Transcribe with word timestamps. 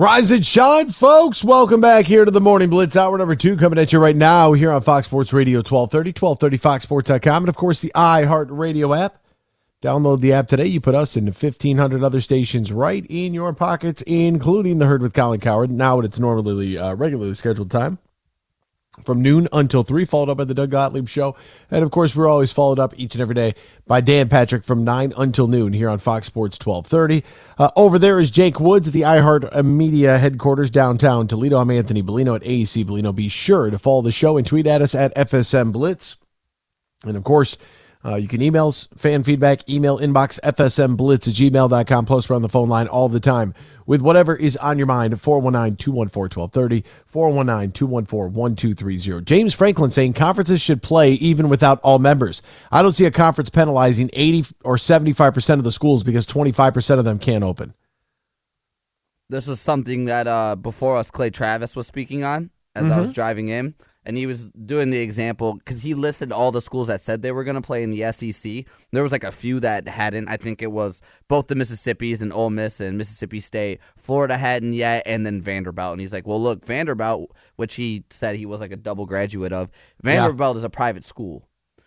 Rise 0.00 0.30
and 0.30 0.46
shine, 0.46 0.88
folks. 0.88 1.44
Welcome 1.44 1.82
back 1.82 2.06
here 2.06 2.24
to 2.24 2.30
the 2.30 2.40
Morning 2.40 2.70
Blitz 2.70 2.96
Hour 2.96 3.18
number 3.18 3.36
two 3.36 3.54
coming 3.58 3.78
at 3.78 3.92
you 3.92 3.98
right 3.98 4.16
now 4.16 4.54
here 4.54 4.70
on 4.70 4.80
Fox 4.80 5.06
Sports 5.06 5.30
Radio 5.30 5.58
1230, 5.58 6.14
1230foxsports.com, 6.14 7.42
and 7.42 7.50
of 7.50 7.56
course 7.56 7.82
the 7.82 7.92
iHeartRadio 7.94 8.98
app. 8.98 9.22
Download 9.82 10.22
the 10.22 10.32
app 10.32 10.48
today. 10.48 10.64
You 10.64 10.80
put 10.80 10.94
us 10.94 11.18
in 11.18 11.26
1,500 11.26 12.02
other 12.02 12.22
stations 12.22 12.72
right 12.72 13.04
in 13.10 13.34
your 13.34 13.52
pockets, 13.52 14.00
including 14.06 14.78
the 14.78 14.86
herd 14.86 15.02
with 15.02 15.12
Colin 15.12 15.38
Cowherd. 15.38 15.70
Now 15.70 15.98
at 15.98 16.06
its 16.06 16.18
normally 16.18 16.78
uh, 16.78 16.94
regularly 16.94 17.34
scheduled 17.34 17.70
time 17.70 17.98
from 19.04 19.22
noon 19.22 19.48
until 19.52 19.82
3, 19.82 20.04
followed 20.04 20.30
up 20.30 20.38
by 20.38 20.44
the 20.44 20.54
Doug 20.54 20.70
Gottlieb 20.70 21.08
Show. 21.08 21.36
And 21.70 21.84
of 21.84 21.90
course, 21.90 22.14
we're 22.14 22.28
always 22.28 22.52
followed 22.52 22.78
up 22.78 22.94
each 22.96 23.14
and 23.14 23.22
every 23.22 23.34
day 23.34 23.54
by 23.86 24.00
Dan 24.00 24.28
Patrick 24.28 24.64
from 24.64 24.84
9 24.84 25.12
until 25.16 25.46
noon 25.46 25.72
here 25.72 25.88
on 25.88 25.98
Fox 25.98 26.26
Sports 26.26 26.58
1230. 26.64 27.24
Uh, 27.58 27.70
over 27.76 27.98
there 27.98 28.20
is 28.20 28.30
Jake 28.30 28.60
Woods 28.60 28.86
at 28.86 28.92
the 28.92 29.02
iHeart 29.02 29.64
Media 29.64 30.18
headquarters 30.18 30.70
downtown 30.70 31.26
Toledo. 31.26 31.58
I'm 31.58 31.70
Anthony 31.70 32.02
Bellino 32.02 32.36
at 32.36 32.42
AEC 32.42 32.84
Bellino. 32.84 33.14
Be 33.14 33.28
sure 33.28 33.70
to 33.70 33.78
follow 33.78 34.02
the 34.02 34.12
show 34.12 34.36
and 34.36 34.46
tweet 34.46 34.66
at 34.66 34.82
us 34.82 34.94
at 34.94 35.14
FSM 35.14 35.72
Blitz. 35.72 36.16
And 37.04 37.16
of 37.16 37.24
course, 37.24 37.56
uh, 38.02 38.14
you 38.14 38.28
can 38.28 38.40
email 38.40 38.68
us, 38.68 38.88
fan 38.96 39.22
feedback, 39.22 39.68
email 39.68 39.98
inbox, 39.98 40.40
fsmblitz 40.40 41.28
at 41.28 41.34
gmail.com. 41.34 42.06
Plus, 42.06 42.28
we're 42.28 42.36
on 42.36 42.42
the 42.42 42.48
phone 42.48 42.68
line 42.68 42.88
all 42.88 43.10
the 43.10 43.20
time 43.20 43.52
with 43.84 44.00
whatever 44.00 44.34
is 44.34 44.56
on 44.56 44.78
your 44.78 44.86
mind. 44.86 45.20
419 45.20 45.76
214 45.76 46.40
1230, 46.40 46.84
419 47.04 47.72
214 47.72 48.32
1230. 48.32 49.24
James 49.24 49.52
Franklin 49.52 49.90
saying 49.90 50.14
conferences 50.14 50.62
should 50.62 50.82
play 50.82 51.12
even 51.12 51.50
without 51.50 51.78
all 51.82 51.98
members. 51.98 52.40
I 52.72 52.80
don't 52.80 52.92
see 52.92 53.04
a 53.04 53.10
conference 53.10 53.50
penalizing 53.50 54.08
80 54.14 54.46
or 54.64 54.76
75% 54.76 55.58
of 55.58 55.64
the 55.64 55.72
schools 55.72 56.02
because 56.02 56.26
25% 56.26 56.98
of 56.98 57.04
them 57.04 57.18
can't 57.18 57.44
open. 57.44 57.74
This 59.28 59.46
was 59.46 59.60
something 59.60 60.06
that 60.06 60.26
uh, 60.26 60.56
before 60.56 60.96
us, 60.96 61.10
Clay 61.10 61.30
Travis 61.30 61.76
was 61.76 61.86
speaking 61.86 62.24
on 62.24 62.50
as 62.74 62.90
I 62.90 62.98
was 62.98 63.12
driving 63.12 63.48
in 63.48 63.74
and 64.04 64.16
he 64.16 64.26
was 64.26 64.50
doing 64.50 64.90
the 64.90 64.98
example 64.98 65.54
because 65.54 65.82
he 65.82 65.94
listed 65.94 66.32
all 66.32 66.50
the 66.52 66.60
schools 66.60 66.86
that 66.86 67.00
said 67.00 67.20
they 67.20 67.32
were 67.32 67.44
going 67.44 67.56
to 67.56 67.60
play 67.60 67.82
in 67.82 67.90
the 67.90 68.10
SEC. 68.12 68.64
There 68.92 69.02
was 69.02 69.12
like 69.12 69.24
a 69.24 69.32
few 69.32 69.60
that 69.60 69.86
hadn't. 69.88 70.28
I 70.28 70.36
think 70.36 70.62
it 70.62 70.72
was 70.72 71.02
both 71.28 71.48
the 71.48 71.54
Mississippi's 71.54 72.22
and 72.22 72.32
Ole 72.32 72.50
Miss 72.50 72.80
and 72.80 72.96
Mississippi 72.96 73.40
State. 73.40 73.80
Florida 73.96 74.38
hadn't 74.38 74.72
yet, 74.72 75.02
and 75.06 75.26
then 75.26 75.42
Vanderbilt. 75.42 75.92
And 75.92 76.00
he's 76.00 76.12
like, 76.12 76.26
"Well, 76.26 76.42
look, 76.42 76.64
Vanderbilt, 76.64 77.30
which 77.56 77.74
he 77.74 78.04
said 78.10 78.36
he 78.36 78.46
was 78.46 78.60
like 78.60 78.72
a 78.72 78.76
double 78.76 79.06
graduate 79.06 79.52
of. 79.52 79.70
Vanderbilt 80.02 80.56
is 80.56 80.64
a 80.64 80.70
private 80.70 81.04
school, 81.04 81.46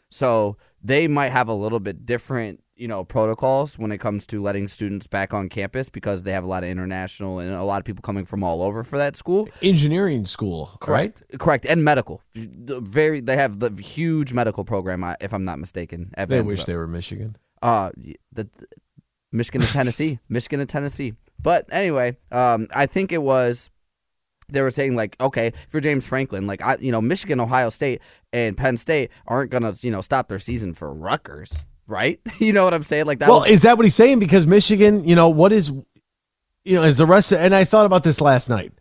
so 0.09 0.57
they 0.83 1.07
might 1.07 1.31
have 1.31 1.47
a 1.47 1.53
little 1.53 1.79
bit 1.79 2.05
different." 2.05 2.62
You 2.75 2.87
know, 2.87 3.03
protocols 3.03 3.77
when 3.77 3.91
it 3.91 3.99
comes 3.99 4.25
to 4.27 4.41
letting 4.41 4.67
students 4.67 5.05
back 5.05 5.31
on 5.31 5.47
campus 5.47 5.89
because 5.89 6.23
they 6.23 6.31
have 6.31 6.43
a 6.43 6.47
lot 6.47 6.63
of 6.63 6.69
international 6.71 7.37
and 7.37 7.51
a 7.51 7.63
lot 7.63 7.77
of 7.77 7.85
people 7.85 8.01
coming 8.01 8.25
from 8.25 8.43
all 8.43 8.63
over 8.63 8.83
for 8.83 8.97
that 8.97 9.15
school. 9.15 9.47
Engineering 9.61 10.25
school, 10.25 10.71
right? 10.87 11.13
Correct. 11.13 11.23
Correct. 11.39 11.65
And 11.67 11.83
medical. 11.83 12.21
Very. 12.33 13.21
They 13.21 13.35
have 13.37 13.59
the 13.59 13.69
huge 13.69 14.33
medical 14.33 14.63
program, 14.65 15.03
if 15.21 15.33
I'm 15.35 15.45
not 15.45 15.59
mistaken. 15.59 16.11
They 16.17 16.41
wish 16.41 16.65
they 16.65 16.75
were 16.75 16.87
Michigan. 16.87 17.35
Uh, 17.61 17.91
the, 17.95 18.17
the- 18.31 18.49
Michigan 19.31 19.61
and 19.61 19.69
Tennessee. 19.69 20.19
Michigan 20.29 20.59
and 20.59 20.69
Tennessee. 20.69 21.13
But 21.41 21.65
anyway, 21.71 22.17
um, 22.31 22.67
I 22.73 22.85
think 22.87 23.11
it 23.11 23.21
was. 23.21 23.69
They 24.49 24.61
were 24.61 24.71
saying 24.71 24.95
like, 24.95 25.15
okay, 25.21 25.53
for 25.69 25.79
James 25.79 26.05
Franklin, 26.07 26.45
like 26.47 26.61
I, 26.61 26.77
you 26.79 26.91
know, 26.91 27.01
Michigan, 27.01 27.39
Ohio 27.39 27.69
State, 27.69 28.01
and 28.31 28.57
Penn 28.57 28.77
State 28.77 29.09
aren't 29.27 29.51
gonna, 29.51 29.73
you 29.81 29.91
know, 29.91 30.01
stop 30.01 30.27
their 30.27 30.37
season 30.39 30.73
for 30.73 30.93
Rutgers, 30.93 31.53
right? 31.87 32.19
you 32.39 32.53
know 32.53 32.63
what 32.63 32.73
I'm 32.73 32.83
saying? 32.83 33.05
Like 33.05 33.19
that. 33.19 33.29
Well, 33.29 33.41
was- 33.41 33.49
is 33.49 33.61
that 33.63 33.77
what 33.77 33.85
he's 33.85 33.95
saying? 33.95 34.19
Because 34.19 34.45
Michigan, 34.47 35.07
you 35.07 35.15
know, 35.15 35.29
what 35.29 35.53
is, 35.53 35.69
you 36.63 36.75
know, 36.75 36.83
is 36.83 36.97
the 36.97 37.05
rest 37.05 37.31
of, 37.31 37.39
and 37.39 37.53
I 37.53 37.63
thought 37.65 37.85
about 37.85 38.03
this 38.03 38.21
last 38.21 38.49
night. 38.49 38.73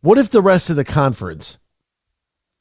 What 0.00 0.18
if 0.18 0.30
the 0.30 0.42
rest 0.42 0.70
of 0.70 0.76
the 0.76 0.84
conference 0.84 1.58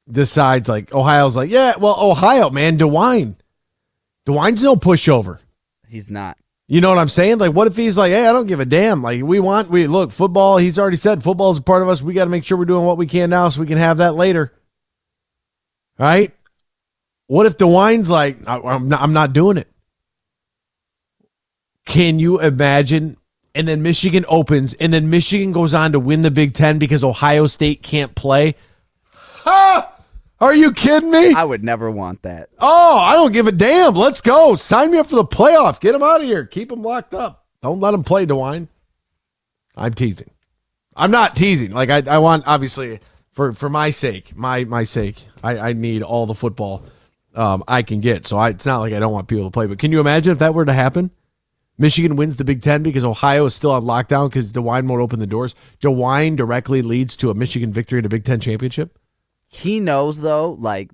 decides, 0.09 0.67
like, 0.69 0.93
Ohio's 0.93 1.35
like, 1.35 1.49
yeah, 1.49 1.75
well, 1.77 1.95
Ohio, 1.99 2.49
man, 2.49 2.77
DeWine. 2.77 3.35
DeWine's 4.25 4.63
no 4.63 4.75
pushover. 4.75 5.39
he's 5.87 6.09
not. 6.09 6.37
You 6.67 6.81
know 6.81 6.89
what 6.89 6.97
I'm 6.97 7.09
saying? 7.09 7.37
Like, 7.37 7.53
what 7.53 7.67
if 7.67 7.75
he's 7.75 7.95
like, 7.95 8.11
hey, 8.11 8.25
I 8.25 8.33
don't 8.33 8.47
give 8.47 8.59
a 8.59 8.65
damn. 8.65 9.03
Like, 9.03 9.21
we 9.21 9.39
want, 9.39 9.69
we 9.69 9.85
look, 9.85 10.11
football, 10.11 10.57
he's 10.57 10.79
already 10.79 10.97
said 10.97 11.23
football's 11.23 11.59
a 11.59 11.61
part 11.61 11.83
of 11.83 11.89
us. 11.89 12.01
We 12.01 12.15
got 12.15 12.23
to 12.23 12.31
make 12.31 12.43
sure 12.43 12.57
we're 12.57 12.65
doing 12.65 12.85
what 12.85 12.97
we 12.97 13.05
can 13.05 13.29
now 13.29 13.49
so 13.49 13.61
we 13.61 13.67
can 13.67 13.77
have 13.77 13.97
that 13.97 14.15
later. 14.15 14.51
Right? 15.99 16.33
What 17.27 17.45
if 17.45 17.57
DeWine's 17.59 18.09
like, 18.09 18.39
I'm 18.47 18.89
not, 18.89 19.01
I'm 19.01 19.13
not 19.13 19.33
doing 19.33 19.57
it? 19.57 19.67
Can 21.85 22.19
you 22.19 22.39
imagine? 22.39 23.17
And 23.53 23.67
then 23.67 23.81
Michigan 23.81 24.25
opens, 24.27 24.73
and 24.75 24.91
then 24.93 25.09
Michigan 25.09 25.53
goes 25.53 25.73
on 25.73 25.93
to 25.93 25.99
win 25.99 26.23
the 26.23 26.31
Big 26.31 26.53
Ten 26.53 26.77
because 26.77 27.03
Ohio 27.03 27.47
State 27.47 27.81
can't 27.81 28.13
play. 28.13 28.55
Ha! 29.13 29.93
Are 30.41 30.53
you 30.53 30.73
kidding 30.73 31.09
me? 31.09 31.33
I 31.33 31.45
would 31.45 31.63
never 31.63 31.89
want 31.89 32.23
that. 32.23 32.49
Oh, 32.59 32.99
I 32.99 33.13
don't 33.13 33.31
give 33.31 33.47
a 33.47 33.53
damn. 33.53 33.95
Let's 33.95 34.19
go. 34.19 34.57
Sign 34.57 34.91
me 34.91 34.97
up 34.97 35.07
for 35.07 35.15
the 35.15 35.23
playoff. 35.23 35.79
Get 35.79 35.93
them 35.93 36.03
out 36.03 36.19
of 36.19 36.27
here. 36.27 36.45
Keep 36.45 36.69
them 36.69 36.81
locked 36.81 37.13
up. 37.13 37.45
Don't 37.63 37.79
let 37.79 37.91
them 37.91 38.03
play, 38.03 38.25
DeWine. 38.25 38.67
I'm 39.77 39.93
teasing. 39.93 40.31
I'm 40.95 41.11
not 41.11 41.35
teasing. 41.35 41.71
Like 41.71 41.89
I, 41.89 42.03
I 42.07 42.17
want 42.19 42.47
obviously 42.47 42.99
for 43.31 43.53
for 43.53 43.69
my 43.69 43.89
sake, 43.89 44.35
my 44.35 44.63
my 44.65 44.83
sake, 44.83 45.25
I, 45.43 45.57
I 45.57 45.73
need 45.73 46.01
all 46.03 46.25
the 46.25 46.33
football 46.33 46.83
um, 47.35 47.63
I 47.67 47.81
can 47.81 47.99
get. 47.99 48.25
So 48.27 48.37
I, 48.37 48.49
it's 48.49 48.65
not 48.65 48.79
like 48.79 48.93
I 48.93 48.99
don't 48.99 49.13
want 49.13 49.27
people 49.27 49.45
to 49.45 49.51
play. 49.51 49.67
But 49.67 49.79
can 49.79 49.91
you 49.91 49.99
imagine 49.99 50.31
if 50.31 50.39
that 50.39 50.53
were 50.53 50.65
to 50.65 50.73
happen? 50.73 51.11
Michigan 51.77 52.15
wins 52.15 52.37
the 52.37 52.45
Big 52.45 52.61
Ten 52.61 52.83
because 52.83 53.03
Ohio 53.03 53.45
is 53.45 53.55
still 53.55 53.71
on 53.71 53.83
lockdown 53.83 54.29
because 54.29 54.53
DeWine 54.53 54.87
won't 54.87 55.01
open 55.01 55.19
the 55.19 55.27
doors. 55.27 55.55
DeWine 55.81 56.35
directly 56.37 56.81
leads 56.81 57.15
to 57.17 57.29
a 57.29 57.33
Michigan 57.33 57.73
victory 57.73 57.99
in 57.99 58.05
a 58.05 58.09
Big 58.09 58.23
Ten 58.23 58.39
championship. 58.39 58.97
He 59.47 59.79
knows 59.79 60.19
though, 60.19 60.51
like 60.59 60.91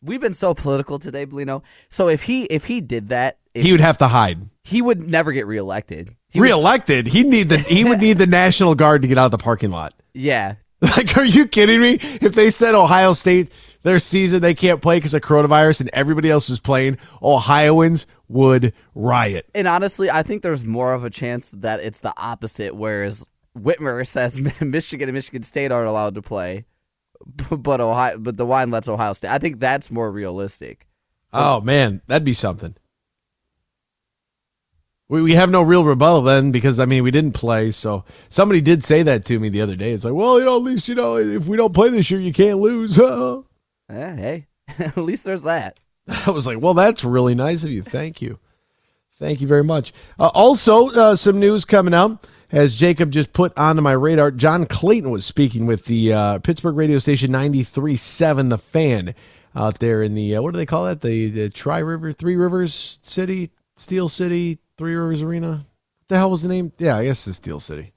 we've 0.00 0.20
been 0.20 0.34
so 0.34 0.54
political 0.54 0.98
today, 0.98 1.26
Blino. 1.26 1.62
So 1.88 2.08
if 2.08 2.22
he 2.24 2.44
if 2.44 2.64
he 2.64 2.80
did 2.80 3.08
that, 3.08 3.38
if, 3.54 3.64
He 3.64 3.72
would 3.72 3.80
have 3.80 3.98
to 3.98 4.08
hide. 4.08 4.48
he 4.64 4.80
would 4.80 5.06
never 5.08 5.32
get 5.32 5.46
reelected. 5.46 6.14
He 6.30 6.40
would- 6.40 6.44
reelected. 6.46 7.06
He 7.08 7.22
need 7.22 7.48
the 7.48 7.58
he 7.58 7.84
would 7.84 8.00
need 8.00 8.18
the 8.18 8.26
National 8.26 8.74
Guard 8.74 9.02
to 9.02 9.08
get 9.08 9.18
out 9.18 9.26
of 9.26 9.30
the 9.32 9.38
parking 9.38 9.70
lot. 9.70 9.92
yeah, 10.14 10.54
Like, 10.80 11.16
are 11.18 11.24
you 11.24 11.46
kidding 11.46 11.80
me? 11.80 11.98
If 12.00 12.34
they 12.34 12.50
said 12.50 12.74
Ohio 12.74 13.12
State 13.12 13.52
their 13.82 13.98
season 13.98 14.40
they 14.42 14.54
can't 14.54 14.80
play 14.80 14.98
because 14.98 15.14
of 15.14 15.22
coronavirus 15.22 15.80
and 15.82 15.90
everybody 15.92 16.30
else 16.30 16.48
is 16.50 16.60
playing, 16.60 16.98
Ohioans 17.22 18.06
would 18.28 18.72
riot. 18.94 19.46
and 19.54 19.68
honestly, 19.68 20.10
I 20.10 20.22
think 20.22 20.42
there's 20.42 20.64
more 20.64 20.92
of 20.94 21.04
a 21.04 21.10
chance 21.10 21.50
that 21.56 21.80
it's 21.80 22.00
the 22.00 22.14
opposite. 22.16 22.74
Whereas 22.74 23.26
Whitmer 23.58 24.06
says 24.06 24.38
Michigan 24.60 25.08
and 25.08 25.14
Michigan 25.14 25.42
State 25.42 25.70
aren't 25.72 25.88
allowed 25.88 26.14
to 26.14 26.22
play, 26.22 26.64
but 27.50 27.80
Ohio, 27.80 28.18
but 28.18 28.36
DeWine 28.36 28.72
lets 28.72 28.88
Ohio 28.88 29.12
State. 29.12 29.30
I 29.30 29.38
think 29.38 29.60
that's 29.60 29.90
more 29.90 30.10
realistic. 30.10 30.86
Oh 31.32 31.60
man, 31.60 32.02
that'd 32.06 32.24
be 32.24 32.32
something. 32.32 32.74
We 35.08 35.20
we 35.20 35.34
have 35.34 35.50
no 35.50 35.62
real 35.62 35.84
rebuttal 35.84 36.22
then 36.22 36.52
because 36.52 36.80
I 36.80 36.86
mean 36.86 37.02
we 37.02 37.10
didn't 37.10 37.32
play. 37.32 37.70
So 37.70 38.04
somebody 38.30 38.62
did 38.62 38.82
say 38.82 39.02
that 39.02 39.26
to 39.26 39.38
me 39.38 39.50
the 39.50 39.60
other 39.60 39.76
day. 39.76 39.92
It's 39.92 40.04
like, 40.04 40.14
well, 40.14 40.38
you 40.38 40.46
know, 40.46 40.56
at 40.56 40.62
least 40.62 40.88
you 40.88 40.94
know 40.94 41.16
if 41.16 41.46
we 41.46 41.58
don't 41.58 41.74
play 41.74 41.90
this 41.90 42.10
year, 42.10 42.20
you 42.20 42.32
can't 42.32 42.60
lose. 42.60 42.98
Eh, 43.88 44.16
hey, 44.16 44.46
at 44.78 44.96
least 44.96 45.24
there's 45.24 45.42
that. 45.42 45.78
I 46.26 46.30
was 46.30 46.46
like, 46.46 46.60
well, 46.60 46.74
that's 46.74 47.04
really 47.04 47.34
nice 47.34 47.64
of 47.64 47.70
you. 47.70 47.82
Thank 47.82 48.20
you. 48.22 48.38
Thank 49.18 49.40
you 49.40 49.46
very 49.46 49.64
much. 49.64 49.92
Uh, 50.18 50.30
also, 50.34 50.88
uh, 50.88 51.16
some 51.16 51.38
news 51.38 51.64
coming 51.64 51.94
out. 51.94 52.26
As 52.50 52.74
Jacob 52.74 53.10
just 53.10 53.32
put 53.32 53.56
onto 53.56 53.80
my 53.80 53.92
radar, 53.92 54.30
John 54.30 54.66
Clayton 54.66 55.10
was 55.10 55.24
speaking 55.24 55.64
with 55.64 55.86
the 55.86 56.12
uh, 56.12 56.38
Pittsburgh 56.40 56.76
radio 56.76 56.98
station 56.98 57.30
93.7 57.30 58.50
The 58.50 58.58
Fan 58.58 59.14
out 59.56 59.78
there 59.78 60.02
in 60.02 60.14
the, 60.14 60.36
uh, 60.36 60.42
what 60.42 60.52
do 60.52 60.58
they 60.58 60.66
call 60.66 60.86
it? 60.88 61.00
The, 61.00 61.30
the 61.30 61.48
Tri 61.48 61.78
River, 61.78 62.12
Three 62.12 62.36
Rivers 62.36 62.98
City, 63.00 63.50
Steel 63.76 64.10
City, 64.10 64.58
Three 64.76 64.94
Rivers 64.94 65.22
Arena. 65.22 65.48
What 66.00 66.08
the 66.08 66.16
hell 66.18 66.30
was 66.30 66.42
the 66.42 66.48
name? 66.48 66.72
Yeah, 66.78 66.96
I 66.96 67.04
guess 67.04 67.26
it's 67.26 67.38
Steel 67.38 67.60
City. 67.60 67.92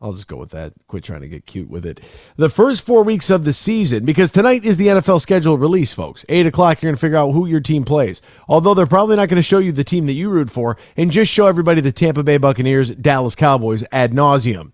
I'll 0.00 0.14
just 0.14 0.28
go 0.28 0.36
with 0.36 0.50
that. 0.50 0.72
Quit 0.88 1.04
trying 1.04 1.20
to 1.20 1.28
get 1.28 1.44
cute 1.44 1.68
with 1.68 1.84
it. 1.84 2.00
The 2.36 2.48
first 2.48 2.86
four 2.86 3.02
weeks 3.02 3.28
of 3.28 3.44
the 3.44 3.52
season, 3.52 4.06
because 4.06 4.30
tonight 4.30 4.64
is 4.64 4.78
the 4.78 4.86
NFL 4.86 5.20
schedule 5.20 5.58
release, 5.58 5.92
folks. 5.92 6.24
Eight 6.30 6.46
o'clock, 6.46 6.80
you're 6.80 6.88
going 6.88 6.96
to 6.96 7.00
figure 7.00 7.18
out 7.18 7.32
who 7.32 7.46
your 7.46 7.60
team 7.60 7.84
plays. 7.84 8.22
Although 8.48 8.72
they're 8.72 8.86
probably 8.86 9.16
not 9.16 9.28
going 9.28 9.36
to 9.36 9.42
show 9.42 9.58
you 9.58 9.72
the 9.72 9.84
team 9.84 10.06
that 10.06 10.14
you 10.14 10.30
root 10.30 10.50
for 10.50 10.78
and 10.96 11.10
just 11.10 11.30
show 11.30 11.46
everybody 11.46 11.82
the 11.82 11.92
Tampa 11.92 12.22
Bay 12.22 12.38
Buccaneers, 12.38 12.90
Dallas 12.92 13.34
Cowboys 13.34 13.84
ad 13.92 14.12
nauseum. 14.12 14.72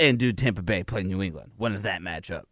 And 0.00 0.18
do 0.18 0.32
Tampa 0.32 0.62
Bay 0.62 0.82
play 0.82 1.04
New 1.04 1.22
England? 1.22 1.52
When 1.56 1.72
is 1.72 1.82
that 1.82 2.00
matchup? 2.00 2.44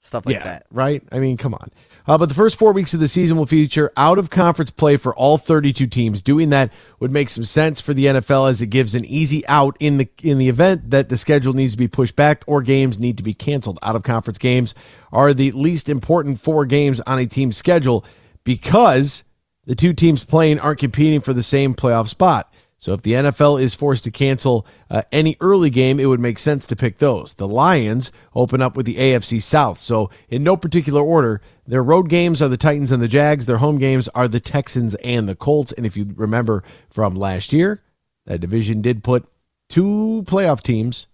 Stuff 0.00 0.26
like 0.26 0.36
yeah, 0.36 0.44
that. 0.44 0.66
right? 0.70 1.02
I 1.12 1.18
mean, 1.18 1.36
come 1.36 1.54
on. 1.54 1.70
Uh, 2.06 2.18
but 2.18 2.28
the 2.28 2.34
first 2.34 2.58
four 2.58 2.72
weeks 2.72 2.94
of 2.94 3.00
the 3.00 3.08
season 3.08 3.36
will 3.36 3.46
feature 3.46 3.92
out 3.96 4.18
of 4.18 4.30
conference 4.30 4.70
play 4.70 4.96
for 4.96 5.14
all 5.14 5.38
32 5.38 5.86
teams. 5.86 6.22
Doing 6.22 6.50
that 6.50 6.72
would 6.98 7.10
make 7.10 7.28
some 7.28 7.44
sense 7.44 7.80
for 7.80 7.94
the 7.94 8.06
NFL 8.06 8.50
as 8.50 8.60
it 8.60 8.66
gives 8.68 8.94
an 8.94 9.04
easy 9.04 9.46
out 9.46 9.76
in 9.80 9.98
the 9.98 10.08
in 10.22 10.38
the 10.38 10.48
event 10.48 10.90
that 10.90 11.08
the 11.08 11.16
schedule 11.16 11.52
needs 11.52 11.72
to 11.72 11.78
be 11.78 11.88
pushed 11.88 12.16
back 12.16 12.42
or 12.46 12.62
games 12.62 12.98
need 12.98 13.16
to 13.16 13.22
be 13.22 13.34
canceled. 13.34 13.78
Out 13.82 13.96
of 13.96 14.02
conference 14.02 14.38
games 14.38 14.74
are 15.12 15.34
the 15.34 15.52
least 15.52 15.88
important 15.88 16.40
four 16.40 16.64
games 16.66 17.00
on 17.00 17.18
a 17.18 17.26
team's 17.26 17.56
schedule 17.56 18.04
because 18.44 19.24
the 19.66 19.74
two 19.74 19.92
teams 19.92 20.24
playing 20.24 20.58
aren't 20.58 20.78
competing 20.78 21.20
for 21.20 21.32
the 21.32 21.42
same 21.42 21.74
playoff 21.74 22.08
spot. 22.08 22.52
So 22.80 22.94
if 22.94 23.02
the 23.02 23.12
NFL 23.12 23.60
is 23.60 23.74
forced 23.74 24.04
to 24.04 24.10
cancel 24.10 24.66
uh, 24.88 25.02
any 25.12 25.36
early 25.42 25.68
game, 25.68 26.00
it 26.00 26.06
would 26.06 26.18
make 26.18 26.38
sense 26.38 26.66
to 26.66 26.74
pick 26.74 26.96
those. 26.96 27.34
The 27.34 27.46
Lions 27.46 28.10
open 28.34 28.62
up 28.62 28.74
with 28.74 28.86
the 28.86 28.96
AFC 28.96 29.42
South. 29.42 29.78
So 29.78 30.08
in 30.30 30.42
no 30.42 30.56
particular 30.56 31.02
order, 31.02 31.42
their 31.66 31.84
road 31.84 32.08
games 32.08 32.40
are 32.40 32.48
the 32.48 32.56
Titans 32.56 32.90
and 32.90 33.02
the 33.02 33.06
Jags. 33.06 33.44
Their 33.44 33.58
home 33.58 33.76
games 33.76 34.08
are 34.14 34.28
the 34.28 34.40
Texans 34.40 34.94
and 34.96 35.28
the 35.28 35.36
Colts. 35.36 35.72
And 35.72 35.84
if 35.84 35.94
you 35.94 36.10
remember 36.16 36.64
from 36.88 37.14
last 37.14 37.52
year, 37.52 37.82
that 38.24 38.40
division 38.40 38.80
did 38.80 39.04
put 39.04 39.28
two 39.68 40.24
playoff 40.26 40.62
teams, 40.62 41.06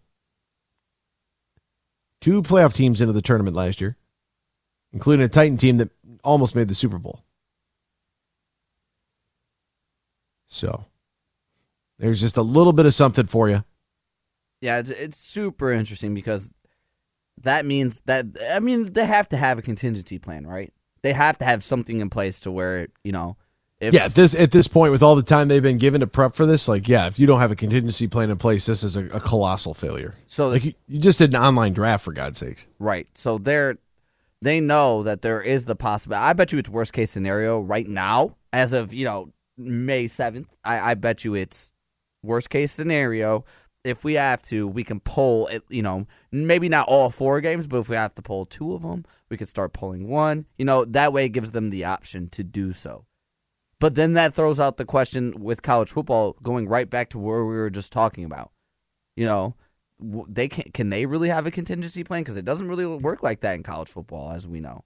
two 2.20 2.42
playoff 2.42 2.74
teams 2.74 3.00
into 3.00 3.12
the 3.12 3.20
tournament 3.20 3.56
last 3.56 3.80
year, 3.80 3.96
including 4.92 5.26
a 5.26 5.28
Titan 5.28 5.56
team 5.56 5.78
that 5.78 5.90
almost 6.22 6.54
made 6.54 6.68
the 6.68 6.76
Super 6.76 6.98
Bowl. 6.98 7.24
So 10.46 10.84
there's 11.98 12.20
just 12.20 12.36
a 12.36 12.42
little 12.42 12.72
bit 12.72 12.86
of 12.86 12.94
something 12.94 13.26
for 13.26 13.48
you. 13.48 13.64
Yeah, 14.60 14.78
it's, 14.78 14.90
it's 14.90 15.16
super 15.16 15.70
interesting 15.72 16.14
because 16.14 16.50
that 17.42 17.66
means 17.66 18.00
that 18.06 18.26
I 18.50 18.60
mean 18.60 18.92
they 18.92 19.06
have 19.06 19.28
to 19.30 19.36
have 19.36 19.58
a 19.58 19.62
contingency 19.62 20.18
plan, 20.18 20.46
right? 20.46 20.72
They 21.02 21.12
have 21.12 21.38
to 21.38 21.44
have 21.44 21.62
something 21.62 22.00
in 22.00 22.10
place 22.10 22.40
to 22.40 22.50
where 22.50 22.88
you 23.04 23.12
know. 23.12 23.36
If, 23.78 23.92
yeah, 23.92 24.06
at 24.06 24.14
this 24.14 24.34
at 24.34 24.52
this 24.52 24.68
point, 24.68 24.90
with 24.90 25.02
all 25.02 25.16
the 25.16 25.22
time 25.22 25.48
they've 25.48 25.62
been 25.62 25.76
given 25.76 26.00
to 26.00 26.06
prep 26.06 26.34
for 26.34 26.46
this, 26.46 26.66
like, 26.66 26.88
yeah, 26.88 27.08
if 27.08 27.18
you 27.18 27.26
don't 27.26 27.40
have 27.40 27.52
a 27.52 27.56
contingency 27.56 28.08
plan 28.08 28.30
in 28.30 28.38
place, 28.38 28.64
this 28.64 28.82
is 28.82 28.96
a, 28.96 29.04
a 29.08 29.20
colossal 29.20 29.74
failure. 29.74 30.14
So 30.26 30.48
like, 30.48 30.64
you, 30.64 30.72
you 30.88 30.98
just 30.98 31.18
did 31.18 31.34
an 31.34 31.42
online 31.42 31.74
draft 31.74 32.02
for 32.02 32.14
God's 32.14 32.38
sakes, 32.38 32.66
right? 32.78 33.06
So 33.14 33.36
they're 33.36 33.76
they 34.40 34.60
know 34.60 35.02
that 35.02 35.20
there 35.20 35.42
is 35.42 35.66
the 35.66 35.76
possibility. 35.76 36.24
I 36.24 36.32
bet 36.32 36.52
you 36.52 36.58
it's 36.58 36.70
worst 36.70 36.94
case 36.94 37.10
scenario 37.10 37.60
right 37.60 37.86
now, 37.86 38.36
as 38.50 38.72
of 38.72 38.94
you 38.94 39.04
know 39.04 39.30
May 39.58 40.06
seventh. 40.06 40.48
I, 40.64 40.92
I 40.92 40.94
bet 40.94 41.22
you 41.22 41.34
it's 41.34 41.74
worst 42.26 42.50
case 42.50 42.72
scenario 42.72 43.44
if 43.86 44.02
we 44.02 44.14
have 44.14 44.42
to, 44.42 44.66
we 44.66 44.82
can 44.82 44.98
pull 44.98 45.46
it, 45.46 45.62
you 45.68 45.80
know, 45.80 46.06
maybe 46.32 46.68
not 46.68 46.88
all 46.88 47.08
four 47.08 47.40
games, 47.40 47.68
but 47.68 47.78
if 47.78 47.88
we 47.88 47.94
have 47.94 48.14
to 48.16 48.22
pull 48.22 48.44
two 48.44 48.74
of 48.74 48.82
them, 48.82 49.04
we 49.28 49.36
could 49.36 49.48
start 49.48 49.72
pulling 49.72 50.08
one. 50.08 50.44
You 50.58 50.64
know, 50.64 50.84
that 50.86 51.12
way 51.12 51.26
it 51.26 51.30
gives 51.30 51.52
them 51.52 51.70
the 51.70 51.84
option 51.84 52.28
to 52.30 52.42
do 52.42 52.72
so. 52.72 53.04
But 53.78 53.94
then 53.94 54.14
that 54.14 54.34
throws 54.34 54.58
out 54.58 54.76
the 54.76 54.84
question 54.84 55.34
with 55.38 55.62
college 55.62 55.92
football 55.92 56.36
going 56.42 56.68
right 56.68 56.90
back 56.90 57.10
to 57.10 57.18
where 57.18 57.44
we 57.44 57.54
were 57.54 57.70
just 57.70 57.92
talking 57.92 58.24
about. 58.24 58.50
You 59.14 59.26
know, 59.26 59.54
they 60.00 60.48
can 60.48 60.72
can 60.72 60.90
they 60.90 61.06
really 61.06 61.28
have 61.28 61.46
a 61.46 61.50
contingency 61.50 62.02
plan 62.02 62.22
because 62.22 62.36
it 62.36 62.44
doesn't 62.44 62.68
really 62.68 62.86
work 62.86 63.22
like 63.22 63.40
that 63.40 63.54
in 63.54 63.62
college 63.62 63.88
football 63.88 64.32
as 64.32 64.48
we 64.48 64.60
know. 64.60 64.84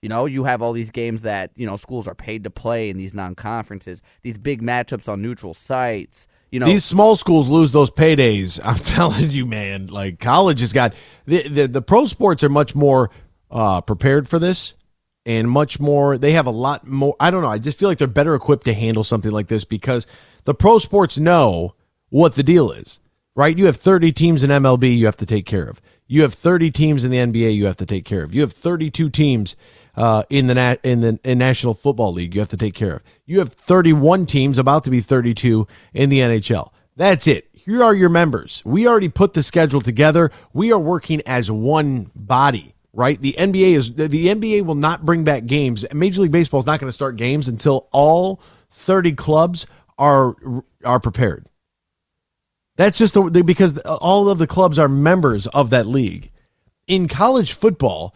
You 0.00 0.08
know, 0.08 0.24
you 0.24 0.44
have 0.44 0.62
all 0.62 0.72
these 0.72 0.90
games 0.90 1.22
that, 1.22 1.50
you 1.56 1.66
know, 1.66 1.76
schools 1.76 2.08
are 2.08 2.14
paid 2.14 2.44
to 2.44 2.50
play 2.50 2.88
in 2.88 2.96
these 2.96 3.12
non-conferences, 3.12 4.00
these 4.22 4.38
big 4.38 4.62
matchups 4.62 5.12
on 5.12 5.20
neutral 5.20 5.52
sites 5.52 6.26
you 6.50 6.60
know 6.60 6.66
these 6.66 6.84
small 6.84 7.16
schools 7.16 7.48
lose 7.48 7.72
those 7.72 7.90
paydays. 7.90 8.60
I'm 8.64 8.76
telling 8.76 9.30
you, 9.30 9.46
man. 9.46 9.86
Like 9.86 10.20
college 10.20 10.60
has 10.60 10.72
got 10.72 10.94
the 11.26 11.48
the, 11.48 11.68
the 11.68 11.82
pro 11.82 12.06
sports 12.06 12.42
are 12.42 12.48
much 12.48 12.74
more 12.74 13.10
uh, 13.50 13.80
prepared 13.80 14.28
for 14.28 14.38
this 14.38 14.74
and 15.26 15.50
much 15.50 15.78
more. 15.80 16.18
They 16.18 16.32
have 16.32 16.46
a 16.46 16.50
lot 16.52 16.86
more. 16.86 17.16
I 17.20 17.30
don't 17.30 17.42
know. 17.42 17.50
I 17.50 17.58
just 17.58 17.78
feel 17.78 17.88
like 17.88 17.98
they're 17.98 18.08
better 18.08 18.34
equipped 18.34 18.64
to 18.64 18.74
handle 18.74 19.04
something 19.04 19.30
like 19.30 19.48
this 19.48 19.64
because 19.64 20.06
the 20.44 20.54
pro 20.54 20.78
sports 20.78 21.18
know 21.18 21.74
what 22.08 22.34
the 22.34 22.42
deal 22.42 22.70
is. 22.70 23.00
Right? 23.36 23.56
You 23.56 23.66
have 23.66 23.76
30 23.76 24.12
teams 24.12 24.42
in 24.42 24.50
MLB 24.50 24.98
you 24.98 25.06
have 25.06 25.16
to 25.18 25.24
take 25.26 25.46
care 25.46 25.68
of. 25.68 25.80
You 26.08 26.22
have 26.22 26.34
30 26.34 26.72
teams 26.72 27.04
in 27.04 27.12
the 27.12 27.18
NBA 27.18 27.54
you 27.54 27.66
have 27.66 27.76
to 27.76 27.86
take 27.86 28.04
care 28.04 28.24
of. 28.24 28.34
You 28.34 28.40
have 28.40 28.52
32 28.52 29.08
teams 29.08 29.54
uh, 29.96 30.22
in 30.30 30.46
the 30.46 30.54
nat- 30.54 30.80
in 30.82 31.00
the 31.00 31.18
in 31.24 31.38
National 31.38 31.74
Football 31.74 32.12
League 32.12 32.34
you 32.34 32.40
have 32.40 32.50
to 32.50 32.56
take 32.56 32.74
care 32.74 32.96
of. 32.96 33.02
You 33.26 33.38
have 33.38 33.52
31 33.52 34.26
teams, 34.26 34.58
about 34.58 34.84
to 34.84 34.90
be 34.90 35.00
32 35.00 35.66
in 35.94 36.10
the 36.10 36.20
NHL. 36.20 36.70
That's 36.96 37.26
it. 37.26 37.48
Here 37.52 37.82
are 37.82 37.94
your 37.94 38.08
members. 38.08 38.62
We 38.64 38.88
already 38.88 39.08
put 39.08 39.34
the 39.34 39.42
schedule 39.42 39.80
together. 39.80 40.30
We 40.52 40.72
are 40.72 40.78
working 40.78 41.22
as 41.26 41.50
one 41.50 42.10
body, 42.14 42.74
right? 42.92 43.20
The 43.20 43.34
NBA 43.38 43.72
is 43.72 43.94
the 43.94 44.08
NBA 44.08 44.64
will 44.64 44.74
not 44.74 45.04
bring 45.04 45.24
back 45.24 45.46
games. 45.46 45.84
Major 45.92 46.22
League 46.22 46.32
Baseball 46.32 46.60
is 46.60 46.66
not 46.66 46.80
going 46.80 46.88
to 46.88 46.92
start 46.92 47.16
games 47.16 47.48
until 47.48 47.88
all 47.92 48.40
30 48.70 49.12
clubs 49.12 49.66
are 49.98 50.34
are 50.84 51.00
prepared. 51.00 51.46
That's 52.76 52.98
just 52.98 53.12
the, 53.12 53.42
because 53.44 53.78
all 53.80 54.30
of 54.30 54.38
the 54.38 54.46
clubs 54.46 54.78
are 54.78 54.88
members 54.88 55.46
of 55.48 55.68
that 55.68 55.84
league. 55.84 56.30
In 56.86 57.08
college 57.08 57.52
football, 57.52 58.14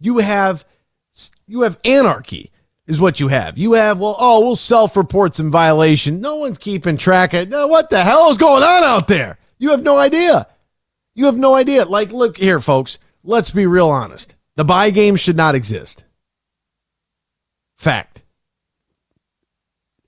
you 0.00 0.18
have 0.18 0.64
you 1.46 1.62
have 1.62 1.78
anarchy 1.84 2.50
is 2.86 3.00
what 3.00 3.20
you 3.20 3.28
have. 3.28 3.56
You 3.56 3.74
have, 3.74 4.00
well, 4.00 4.16
oh, 4.18 4.40
we'll 4.40 4.56
self 4.56 4.96
report 4.96 5.34
some 5.34 5.50
violation. 5.50 6.20
No 6.20 6.36
one's 6.36 6.58
keeping 6.58 6.96
track 6.96 7.34
of 7.34 7.48
no, 7.48 7.66
what 7.66 7.90
the 7.90 8.02
hell 8.02 8.30
is 8.30 8.38
going 8.38 8.62
on 8.62 8.82
out 8.82 9.06
there? 9.06 9.38
You 9.58 9.70
have 9.70 9.82
no 9.82 9.96
idea. 9.98 10.46
You 11.14 11.26
have 11.26 11.36
no 11.36 11.54
idea. 11.54 11.84
Like, 11.84 12.12
look 12.12 12.36
here, 12.36 12.60
folks. 12.60 12.98
Let's 13.22 13.50
be 13.50 13.66
real 13.66 13.90
honest. 13.90 14.34
The 14.56 14.64
buy 14.64 14.90
game 14.90 15.16
should 15.16 15.36
not 15.36 15.54
exist. 15.54 16.04
Fact. 17.78 18.22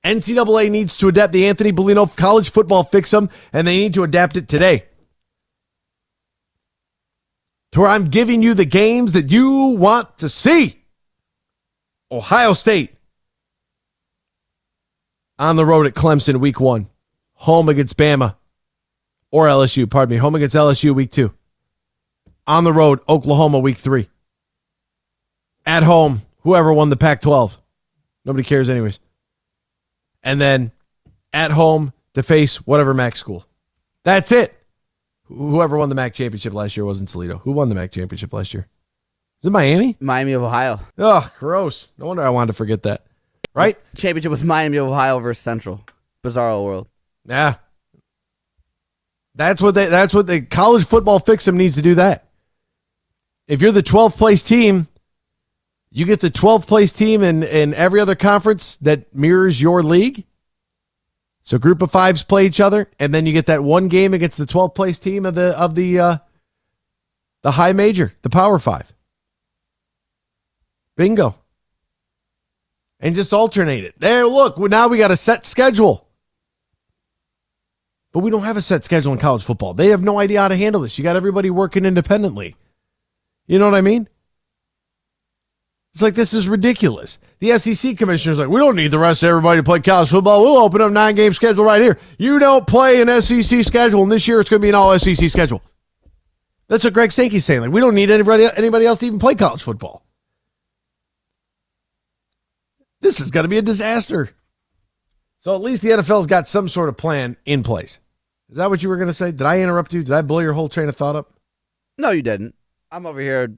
NCAA 0.05 0.71
needs 0.71 0.97
to 0.97 1.09
adapt 1.09 1.33
the 1.33 1.47
Anthony 1.47 1.73
Bellino 1.73 2.15
college 2.17 2.51
football 2.51 2.83
fix 2.83 3.11
them, 3.11 3.31
and 3.53 3.67
they 3.67 3.79
need 3.79 3.95
to 3.95 4.03
adapt 4.03 4.37
it 4.37 4.49
today. 4.49 4.85
To 7.73 7.81
where 7.81 7.89
I'm 7.89 8.09
giving 8.09 8.43
you 8.43 8.55
the 8.55 8.65
games 8.65 9.13
that 9.13 9.31
you 9.31 9.77
want 9.79 10.19
to 10.19 10.29
see. 10.29 10.82
Ohio 12.13 12.53
State 12.53 12.95
on 15.39 15.57
the 15.57 15.65
road 15.65 15.87
at 15.87 15.95
Clemson 15.95 16.37
week 16.37 16.61
one, 16.61 16.89
home 17.33 17.71
against 17.71 17.97
Bama 17.97 18.37
or 19.31 19.47
LSU, 19.47 19.91
pardon 19.91 20.15
me, 20.15 20.19
home 20.19 20.35
against 20.35 20.55
LSU 20.55 20.95
week 20.95 21.11
two, 21.11 21.33
on 22.47 22.65
the 22.65 22.73
road, 22.73 23.01
Oklahoma 23.09 23.59
week 23.59 23.79
three, 23.79 24.11
at 25.65 25.83
home, 25.83 26.21
whoever 26.43 26.73
won 26.73 26.91
the 26.91 26.97
Pac 26.97 27.23
12. 27.23 27.59
Nobody 28.25 28.45
cares, 28.45 28.69
anyways. 28.69 29.01
And 30.23 30.41
then 30.41 30.71
at 31.33 31.51
home 31.51 31.93
to 32.15 32.23
face 32.23 32.57
whatever 32.67 32.95
MAC 32.95 33.17
school. 33.17 33.47
That's 34.05 34.31
it. 34.33 34.55
Whoever 35.25 35.77
won 35.79 35.89
the 35.89 35.95
MAC 35.95 36.15
championship 36.15 36.53
last 36.53 36.77
year 36.77 36.85
wasn't 36.85 37.09
Toledo. 37.09 37.39
Who 37.39 37.53
won 37.53 37.69
the 37.69 37.75
MAC 37.75 37.91
championship 37.91 38.33
last 38.33 38.53
year? 38.53 38.69
Is 39.43 39.49
it 39.49 39.51
Miami? 39.51 39.97
Miami 39.99 40.33
of 40.35 40.43
Ohio. 40.43 40.81
Oh, 40.99 41.29
gross. 41.41 41.89
No 41.99 42.07
wonder 42.07 42.23
I 42.23 42.31
wanted 42.31 42.49
to 42.49 42.53
forget 42.53 42.85
that. 42.85 43.03
Right? 43.55 43.77
Championship 43.97 44.31
was 44.31 44.45
Miami 44.45 44.77
of 44.77 44.89
Ohio 44.89 45.19
versus 45.19 45.43
Central. 45.43 45.85
Bizarro 46.25 46.65
world. 46.65 46.87
Yeah. 47.25 47.57
That's 49.35 49.61
what 49.61 49.75
they 49.75 49.87
that's 49.87 50.15
what 50.15 50.27
the 50.27 50.43
college 50.43 50.85
football 50.85 51.19
fix 51.19 51.45
them 51.45 51.57
needs 51.57 51.75
to 51.75 51.83
do 51.83 51.97
that. 51.97 52.29
If 53.49 53.61
you're 53.61 53.73
the 53.73 53.83
12th 53.83 54.17
place 54.17 54.45
team, 54.45 54.87
you 55.91 56.05
get 56.05 56.21
the 56.21 56.31
12th 56.31 56.67
place 56.67 56.93
team 56.93 57.23
in, 57.23 57.43
in 57.43 57.75
every 57.75 58.01
other 58.01 58.15
conference 58.15 58.77
that 58.79 59.15
mirrors 59.15 59.61
your 59.61 59.83
league. 59.83 60.25
So 61.43 61.59
group 61.59 61.83
of 61.83 61.91
fives 61.91 62.23
play 62.23 62.47
each 62.47 62.61
other, 62.61 62.89
and 63.01 63.13
then 63.13 63.27
you 63.27 63.33
get 63.33 63.47
that 63.47 63.65
one 63.65 63.89
game 63.89 64.15
against 64.15 64.39
the 64.39 64.47
12th 64.47 64.77
place 64.77 65.01
team 65.01 65.27
of 65.27 65.35
the 65.35 65.59
of 65.59 65.75
the 65.75 65.99
uh, 65.99 66.17
the 67.43 67.53
high 67.53 67.73
major, 67.73 68.13
the 68.23 68.31
power 68.31 68.61
five. 68.61 68.93
Bingo. 70.97 71.35
And 73.01 73.15
just 73.15 73.33
alternate 73.33 73.85
it. 73.85 73.99
There, 73.99 74.27
look, 74.27 74.59
now 74.59 74.89
we 74.89 74.99
got 74.99 75.11
a 75.11 75.17
set 75.17 75.45
schedule. 75.45 76.07
But 78.13 78.21
we 78.21 78.31
don't 78.31 78.45
have 78.45 78.57
a 78.57 78.63
set 78.63 78.85
schedule 78.85 79.13
in 79.13 79.19
college 79.19 79.43
football. 79.43 79.75
They 79.75 79.89
have 79.89 80.05
no 80.05 80.19
idea 80.19 80.41
how 80.41 80.49
to 80.49 80.57
handle 80.57 80.83
this. 80.83 80.99
You 80.99 81.03
got 81.03 81.17
everybody 81.17 81.51
working 81.51 81.85
independently. 81.85 82.55
You 83.47 83.59
know 83.59 83.65
what 83.65 83.75
I 83.75 83.81
mean? 83.81 84.09
It's 85.95 86.03
like 86.03 86.15
this 86.15 86.33
is 86.33 86.49
ridiculous. 86.49 87.19
The 87.41 87.59
SEC 87.59 87.99
commissioner's 87.99 88.39
like, 88.39 88.49
we 88.49 88.61
don't 88.61 88.77
need 88.77 88.91
the 88.91 88.99
rest 88.99 89.23
of 89.23 89.29
everybody 89.29 89.59
to 89.59 89.63
play 89.63 89.81
college 89.81 90.09
football. 90.09 90.43
We'll 90.43 90.59
open 90.59 90.81
up 90.81 90.91
nine 90.91 91.15
game 91.15 91.33
schedule 91.33 91.65
right 91.65 91.83
here. 91.83 91.99
You 92.19 92.39
don't 92.39 92.67
play 92.67 93.03
an 93.03 93.21
SEC 93.21 93.63
schedule, 93.65 94.03
and 94.03 94.11
this 94.13 94.27
year 94.27 94.41
it's 94.41 94.49
going 94.49 94.61
to 94.61 94.65
be 94.65 94.71
an 94.71 94.75
all 94.75 94.99
SEC 94.99 95.29
schedule. 95.29 95.63
That's 96.69 96.85
what 96.85 96.95
Greg 96.95 97.13
Sankey's 97.13 97.45
saying. 97.45 97.61
Like, 97.61 97.73
we 97.73 97.81
don't 97.81 97.95
need 97.95 98.11
anybody 98.11 98.47
anybody 98.57 98.87
else 98.87 99.01
to 99.01 99.07
even 99.07 99.19
play 99.19 99.35
college 99.35 99.63
football. 99.63 100.07
This 103.03 103.21
is 103.21 103.31
going 103.31 103.45
to 103.45 103.49
be 103.49 103.59
a 103.59 103.63
disaster. 103.63 104.31
So 105.41 105.55
at 105.55 105.61
least 105.61 105.83
the 105.83 105.91
NFL's 105.91 106.29
got 106.29 106.49
some 106.49 106.69
sort 106.69 106.89
of 106.89 106.97
plan 106.97 107.37
in 107.45 107.63
place. 107.63 107.99
Is 108.49 108.57
that 108.57 108.71
what 108.71 108.83
you 108.83 108.89
were 108.89 108.97
going 108.97 109.09
to 109.09 109.13
say? 109.13 109.33
Did 109.33 109.43
I 109.43 109.61
interrupt 109.61 109.93
you? 109.93 110.03
Did 110.03 110.13
I 110.13 110.23
blow 110.23 110.39
your 110.39 110.53
whole 110.53 110.69
train 110.69 110.89
of 110.89 110.97
thought 110.97 111.17
up? 111.17 111.33
No, 111.99 112.11
you 112.11 112.23
didn't. 112.23 112.55
I'm 112.91 113.05
over 113.05 113.21
here, 113.21 113.55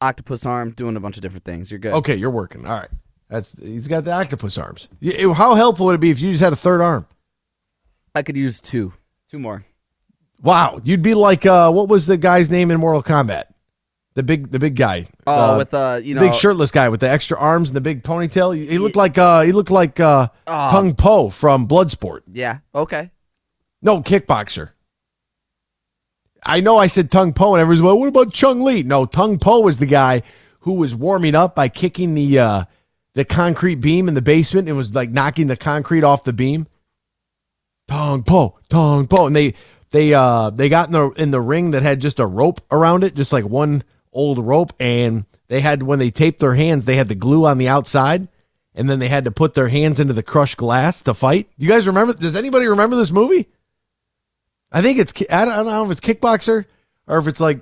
octopus 0.00 0.44
arm, 0.44 0.72
doing 0.72 0.96
a 0.96 1.00
bunch 1.00 1.16
of 1.16 1.22
different 1.22 1.44
things. 1.44 1.70
You're 1.70 1.80
good. 1.80 1.94
Okay, 1.94 2.14
you're 2.14 2.30
working. 2.30 2.66
All 2.66 2.78
right. 2.78 2.90
That's 3.28 3.54
he's 3.60 3.88
got 3.88 4.04
the 4.04 4.12
octopus 4.12 4.58
arms. 4.58 4.88
How 5.02 5.54
helpful 5.54 5.86
would 5.86 5.94
it 5.94 6.00
be 6.00 6.10
if 6.10 6.20
you 6.20 6.30
just 6.32 6.42
had 6.42 6.52
a 6.52 6.56
third 6.56 6.80
arm? 6.80 7.06
I 8.14 8.22
could 8.22 8.36
use 8.36 8.60
two, 8.60 8.92
two 9.30 9.38
more. 9.38 9.64
Wow, 10.40 10.80
you'd 10.82 11.02
be 11.02 11.14
like 11.14 11.44
uh, 11.46 11.70
what 11.70 11.88
was 11.88 12.06
the 12.06 12.16
guy's 12.16 12.50
name 12.50 12.70
in 12.70 12.80
Mortal 12.80 13.02
Kombat? 13.02 13.44
The 14.14 14.22
big, 14.24 14.50
the 14.50 14.58
big 14.58 14.74
guy. 14.74 15.06
Oh, 15.26 15.54
Uh, 15.54 15.58
with 15.58 15.72
uh, 15.74 16.00
you 16.02 16.14
know, 16.14 16.20
big 16.22 16.34
shirtless 16.34 16.70
guy 16.72 16.88
with 16.88 17.00
the 17.00 17.08
extra 17.08 17.38
arms 17.38 17.68
and 17.68 17.76
the 17.76 17.80
big 17.80 18.02
ponytail. 18.02 18.56
He 18.56 18.66
he 18.66 18.78
looked 18.78 18.96
like 18.96 19.16
uh, 19.16 19.42
he 19.42 19.52
looked 19.52 19.70
like 19.70 20.00
uh, 20.00 20.28
Oh. 20.46 20.68
Kung 20.72 20.94
Po 20.94 21.28
from 21.30 21.68
Bloodsport. 21.68 22.22
Yeah. 22.32 22.58
Okay. 22.74 23.10
No, 23.80 24.02
kickboxer. 24.02 24.70
I 26.44 26.60
know 26.60 26.78
I 26.78 26.86
said 26.86 27.10
Tong 27.10 27.32
Po, 27.32 27.54
and 27.54 27.60
everyone's 27.60 27.82
like, 27.82 27.98
what 27.98 28.08
about 28.08 28.32
Chong 28.32 28.62
Li? 28.62 28.82
No, 28.82 29.06
Tong 29.06 29.38
Po 29.38 29.60
was 29.60 29.76
the 29.78 29.86
guy 29.86 30.22
who 30.60 30.72
was 30.74 30.94
warming 30.94 31.34
up 31.34 31.54
by 31.54 31.68
kicking 31.68 32.14
the 32.14 32.38
uh, 32.38 32.64
the 33.14 33.24
concrete 33.24 33.76
beam 33.76 34.08
in 34.08 34.14
the 34.14 34.22
basement 34.22 34.66
and 34.68 34.76
was 34.76 34.94
like 34.94 35.10
knocking 35.10 35.46
the 35.46 35.56
concrete 35.56 36.02
off 36.04 36.24
the 36.24 36.32
beam. 36.32 36.66
Tong 37.88 38.22
Po, 38.22 38.58
Tong 38.68 39.06
Po, 39.06 39.26
and 39.26 39.36
they 39.36 39.54
they 39.90 40.12
uh 40.14 40.50
they 40.50 40.68
got 40.68 40.88
in 40.88 40.92
the 40.92 41.10
in 41.10 41.30
the 41.30 41.40
ring 41.40 41.70
that 41.72 41.82
had 41.82 42.00
just 42.00 42.18
a 42.18 42.26
rope 42.26 42.60
around 42.70 43.04
it, 43.04 43.14
just 43.14 43.32
like 43.32 43.44
one 43.44 43.82
old 44.12 44.38
rope, 44.38 44.72
and 44.78 45.24
they 45.48 45.60
had 45.60 45.82
when 45.82 45.98
they 45.98 46.10
taped 46.10 46.40
their 46.40 46.54
hands, 46.54 46.84
they 46.84 46.96
had 46.96 47.08
the 47.08 47.14
glue 47.14 47.46
on 47.46 47.58
the 47.58 47.68
outside, 47.68 48.28
and 48.74 48.88
then 48.88 48.98
they 48.98 49.08
had 49.08 49.24
to 49.24 49.30
put 49.30 49.54
their 49.54 49.68
hands 49.68 50.00
into 50.00 50.12
the 50.14 50.22
crushed 50.22 50.56
glass 50.56 51.02
to 51.02 51.14
fight. 51.14 51.48
You 51.56 51.68
guys 51.68 51.86
remember? 51.86 52.12
Does 52.14 52.36
anybody 52.36 52.66
remember 52.66 52.96
this 52.96 53.10
movie? 53.10 53.48
I 54.70 54.82
think 54.82 54.98
it's 54.98 55.14
I 55.30 55.44
don't, 55.44 55.66
know 55.66 55.84
if 55.84 55.90
it's 55.90 56.00
kickboxer 56.00 56.66
or 57.06 57.18
if 57.18 57.26
it's 57.26 57.40
like 57.40 57.60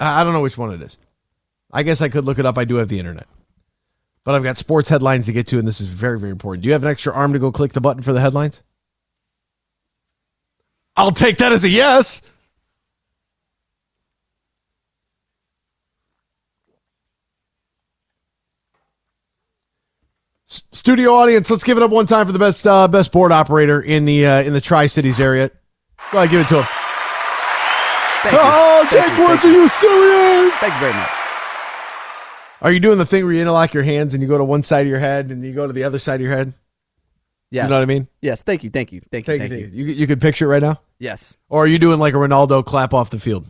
I 0.00 0.24
don't 0.24 0.32
know 0.32 0.40
which 0.40 0.58
one 0.58 0.72
it 0.72 0.82
is. 0.82 0.98
I 1.72 1.82
guess 1.82 2.00
I 2.00 2.08
could 2.08 2.24
look 2.24 2.38
it 2.38 2.46
up. 2.46 2.58
I 2.58 2.64
do 2.64 2.76
have 2.76 2.88
the 2.88 2.98
internet, 2.98 3.26
but 4.24 4.34
I've 4.34 4.42
got 4.42 4.58
sports 4.58 4.88
headlines 4.88 5.26
to 5.26 5.32
get 5.32 5.46
to, 5.48 5.58
and 5.58 5.66
this 5.66 5.80
is 5.80 5.86
very 5.86 6.18
very 6.18 6.32
important. 6.32 6.62
Do 6.62 6.66
you 6.66 6.72
have 6.72 6.82
an 6.82 6.90
extra 6.90 7.12
arm 7.12 7.32
to 7.32 7.38
go 7.38 7.52
click 7.52 7.72
the 7.72 7.80
button 7.80 8.02
for 8.02 8.12
the 8.12 8.20
headlines? 8.20 8.62
I'll 10.96 11.12
take 11.12 11.38
that 11.38 11.52
as 11.52 11.64
a 11.64 11.68
yes. 11.68 12.20
Studio 20.52 21.14
audience, 21.14 21.48
let's 21.50 21.64
give 21.64 21.78
it 21.78 21.82
up 21.82 21.90
one 21.90 22.06
time 22.06 22.26
for 22.26 22.32
the 22.32 22.38
best 22.38 22.66
uh, 22.66 22.86
best 22.86 23.10
board 23.10 23.32
operator 23.32 23.80
in 23.80 24.04
the 24.04 24.26
uh, 24.26 24.42
in 24.42 24.52
the 24.52 24.60
Tri 24.60 24.86
Cities 24.86 25.18
area. 25.18 25.50
Go 26.10 26.18
ahead, 26.18 26.30
give 26.30 26.40
it 26.40 26.48
to 26.48 26.62
him. 26.62 26.68
Thank 28.22 28.34
you. 28.34 28.40
Oh, 28.42 28.86
Jake 28.90 29.16
you, 29.16 29.26
Woods, 29.26 29.44
are 29.44 29.50
you. 29.50 29.68
serious? 29.68 30.54
Thank 30.56 30.74
you 30.74 30.80
very 30.80 30.92
much. 30.92 31.10
Are 32.60 32.70
you 32.70 32.80
doing 32.80 32.98
the 32.98 33.06
thing 33.06 33.24
where 33.24 33.32
you 33.32 33.40
interlock 33.40 33.72
your 33.72 33.82
hands 33.82 34.14
and 34.14 34.22
you 34.22 34.28
go 34.28 34.38
to 34.38 34.44
one 34.44 34.62
side 34.62 34.82
of 34.82 34.88
your 34.88 34.98
head 34.98 35.30
and 35.30 35.42
you 35.44 35.52
go 35.52 35.66
to 35.66 35.72
the 35.72 35.84
other 35.84 35.98
side 35.98 36.16
of 36.16 36.20
your 36.20 36.36
head? 36.36 36.52
Yes. 37.50 37.64
You 37.64 37.70
know 37.70 37.76
what 37.76 37.82
I 37.82 37.86
mean? 37.86 38.08
Yes. 38.20 38.42
Thank 38.42 38.62
you. 38.62 38.70
Thank 38.70 38.92
you. 38.92 39.00
Thank 39.10 39.26
you. 39.26 39.38
Thank 39.38 39.50
Thank, 39.50 39.60
you. 39.60 39.66
you. 39.72 39.86
You, 39.86 39.92
you 39.92 40.06
can 40.06 40.20
picture 40.20 40.46
it 40.46 40.48
right 40.48 40.62
now? 40.62 40.80
Yes. 40.98 41.36
Or 41.48 41.64
are 41.64 41.66
you 41.66 41.78
doing 41.78 41.98
like 41.98 42.14
a 42.14 42.18
Ronaldo 42.18 42.64
clap 42.64 42.94
off 42.94 43.10
the 43.10 43.18
field? 43.18 43.46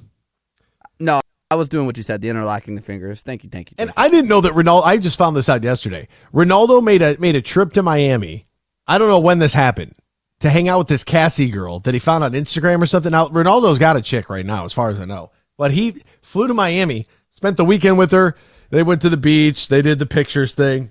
No, 0.99 1.21
I 1.53 1.55
was 1.55 1.69
doing 1.69 1.85
what 1.85 1.99
you 1.99 2.03
said, 2.03 2.23
the 2.23 2.31
interlocking 2.31 2.77
the 2.77 2.81
fingers. 2.81 3.21
Thank 3.21 3.45
you. 3.45 3.51
Thank 3.51 3.71
you. 3.71 3.75
And 3.77 3.93
I 3.95 4.09
didn't 4.09 4.31
know 4.31 4.41
that 4.41 4.55
Ronaldo. 4.55 4.85
I 4.85 4.97
just 4.97 5.19
found 5.19 5.37
this 5.37 5.51
out 5.51 5.63
yesterday. 5.63 6.09
Ronaldo 6.33 6.83
made 6.83 7.03
a 7.03 7.19
made 7.19 7.37
a 7.37 7.43
trip 7.43 7.75
to 7.75 7.83
Miami. 7.83 8.47
I 8.87 8.97
don't 8.97 9.11
know 9.11 9.21
when 9.21 9.39
this 9.39 9.53
happened 9.53 9.95
to 10.41 10.49
hang 10.49 10.71
out 10.71 10.79
with 10.79 10.89
this 10.89 11.05
Cassie 11.05 11.51
girl 11.51 11.79
that 11.81 11.93
he 11.93 12.01
found 12.01 12.25
on 12.25 12.33
Instagram 12.33 12.81
or 12.81 12.87
something. 12.87 13.13
Now 13.13 13.29
Ronaldo's 13.29 13.79
got 13.79 13.99
a 13.99 14.01
chick 14.01 14.31
right 14.31 14.47
now, 14.47 14.65
as 14.65 14.73
far 14.73 14.89
as 14.89 14.99
I 14.99 15.05
know. 15.05 15.31
But 15.59 15.73
he 15.73 16.03
flew 16.23 16.49
to 16.49 16.55
Miami, 16.55 17.07
spent 17.29 17.59
the 17.59 17.67
weekend 17.67 17.99
with 17.99 18.13
her. 18.13 18.35
They 18.71 18.83
went 18.83 19.03
to 19.03 19.11
the 19.11 19.19
beach. 19.19 19.69
They 19.69 19.83
did 19.83 19.99
the 19.99 20.07
pictures 20.07 20.55
thing, 20.55 20.91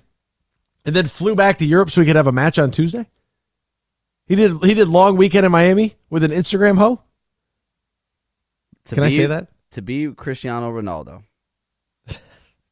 and 0.86 0.94
then 0.94 1.06
flew 1.08 1.34
back 1.34 1.58
to 1.58 1.66
Europe 1.66 1.90
so 1.90 2.02
he 2.02 2.06
could 2.06 2.14
have 2.14 2.28
a 2.28 2.32
match 2.32 2.56
on 2.56 2.70
Tuesday. 2.70 3.08
He 4.28 4.36
did. 4.36 4.62
He 4.62 4.74
did 4.74 4.86
long 4.86 5.16
weekend 5.16 5.44
in 5.44 5.50
Miami 5.50 5.96
with 6.08 6.22
an 6.22 6.30
Instagram 6.30 6.78
hoe. 6.78 7.02
Can 8.88 9.02
I 9.02 9.08
say 9.08 9.26
that? 9.26 9.48
To 9.72 9.82
be 9.82 10.12
Cristiano 10.12 10.70
Ronaldo. 10.70 11.22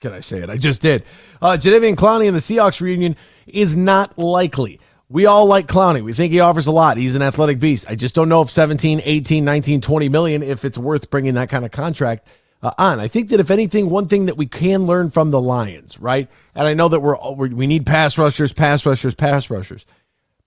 Can 0.00 0.12
I 0.12 0.20
say 0.20 0.40
it? 0.40 0.50
I 0.50 0.58
just 0.58 0.82
did. 0.82 1.04
Uh, 1.40 1.56
Jadeveon 1.60 1.96
Clowney 1.96 2.26
in 2.26 2.34
the 2.34 2.40
Seahawks 2.40 2.80
reunion 2.80 3.16
is 3.46 3.76
not 3.76 4.18
likely. 4.18 4.80
We 5.08 5.26
all 5.26 5.46
like 5.46 5.66
Clowney. 5.66 6.04
We 6.04 6.12
think 6.12 6.32
he 6.32 6.40
offers 6.40 6.66
a 6.66 6.72
lot. 6.72 6.98
He's 6.98 7.14
an 7.14 7.22
athletic 7.22 7.58
beast. 7.58 7.86
I 7.88 7.94
just 7.94 8.14
don't 8.14 8.28
know 8.28 8.42
if 8.42 8.50
17, 8.50 9.00
18, 9.02 9.44
19, 9.44 9.80
20 9.80 10.08
million, 10.08 10.42
if 10.42 10.64
it's 10.64 10.76
worth 10.78 11.10
bringing 11.10 11.34
that 11.34 11.48
kind 11.48 11.64
of 11.64 11.70
contract 11.70 12.28
uh, 12.62 12.72
on. 12.76 13.00
I 13.00 13.08
think 13.08 13.30
that 13.30 13.40
if 13.40 13.50
anything, 13.50 13.88
one 13.88 14.06
thing 14.06 14.26
that 14.26 14.36
we 14.36 14.46
can 14.46 14.84
learn 14.86 15.10
from 15.10 15.30
the 15.30 15.40
Lions, 15.40 15.98
right? 15.98 16.28
And 16.54 16.66
I 16.66 16.74
know 16.74 16.88
that 16.88 17.00
we're, 17.00 17.16
we 17.48 17.66
need 17.66 17.86
pass 17.86 18.18
rushers, 18.18 18.52
pass 18.52 18.84
rushers, 18.84 19.14
pass 19.14 19.48
rushers. 19.48 19.86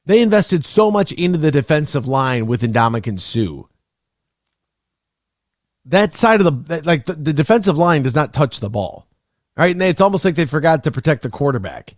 They 0.06 0.22
invested 0.22 0.66
so 0.66 0.92
much 0.92 1.12
into 1.12 1.40
the 1.40 1.52
defensive 1.52 2.08
line 2.08 2.46
with 2.46 2.62
Ndamukong 2.62 3.20
Suh. 3.20 3.68
That 5.86 6.16
side 6.16 6.42
of 6.42 6.68
the 6.68 6.82
like 6.86 7.06
the, 7.06 7.14
the 7.14 7.34
defensive 7.34 7.78
line 7.78 8.04
does 8.04 8.16
not 8.16 8.34
touch 8.34 8.60
the 8.60 8.70
ball. 8.70 9.08
Right? 9.56 9.72
and 9.72 9.84
it's 9.84 10.02
almost 10.02 10.26
like 10.26 10.34
they 10.34 10.46
forgot 10.46 10.84
to 10.84 10.92
protect 10.92 11.22
the 11.22 11.30
quarterback. 11.30 11.96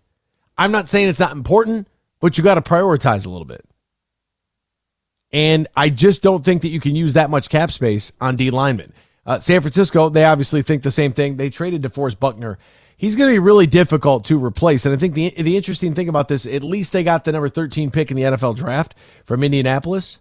I'm 0.58 0.72
not 0.74 0.90
saying 0.90 1.08
it's 1.08 1.22
not 1.22 1.32
important, 1.32 1.88
but 2.20 2.38
you 2.38 2.44
got 2.44 2.56
to 2.56 2.62
prioritize 2.62 3.26
a 3.26 3.30
little 3.30 3.46
bit. 3.46 3.66
And 5.32 5.68
I 5.76 5.90
just 5.90 6.22
don't 6.22 6.44
think 6.44 6.62
that 6.64 6.70
you 6.70 6.80
can 6.80 6.96
use 6.96 7.14
that 7.14 7.30
much 7.30 7.50
cap 7.50 7.72
space 7.72 8.12
on 8.20 8.36
D 8.36 8.52
linemen. 8.52 8.94
Uh, 9.26 9.40
San 9.40 9.62
Francisco, 9.62 10.10
they 10.10 10.24
obviously 10.24 10.62
think 10.62 10.84
the 10.84 10.92
same 10.92 11.14
thing. 11.14 11.38
They 11.38 11.50
traded 11.50 11.82
DeForest 11.82 12.20
Buckner. 12.20 12.60
He's 12.98 13.16
going 13.16 13.30
to 13.30 13.34
be 13.34 13.40
really 13.40 13.68
difficult 13.68 14.26
to 14.26 14.44
replace. 14.44 14.86
And 14.86 14.94
I 14.94 14.98
think 14.98 15.14
the 15.14 15.30
the 15.32 15.58
interesting 15.58 15.94
thing 15.94 16.10
about 16.10 16.28
this, 16.28 16.46
at 16.46 16.64
least 16.64 16.94
they 16.94 17.04
got 17.04 17.26
the 17.26 17.32
number 17.32 17.50
13 17.50 17.92
pick 17.92 18.12
in 18.12 18.18
the 18.18 18.24
NFL 18.24 18.56
draft 18.56 18.96
from 19.26 19.44
Indianapolis. 19.44 20.20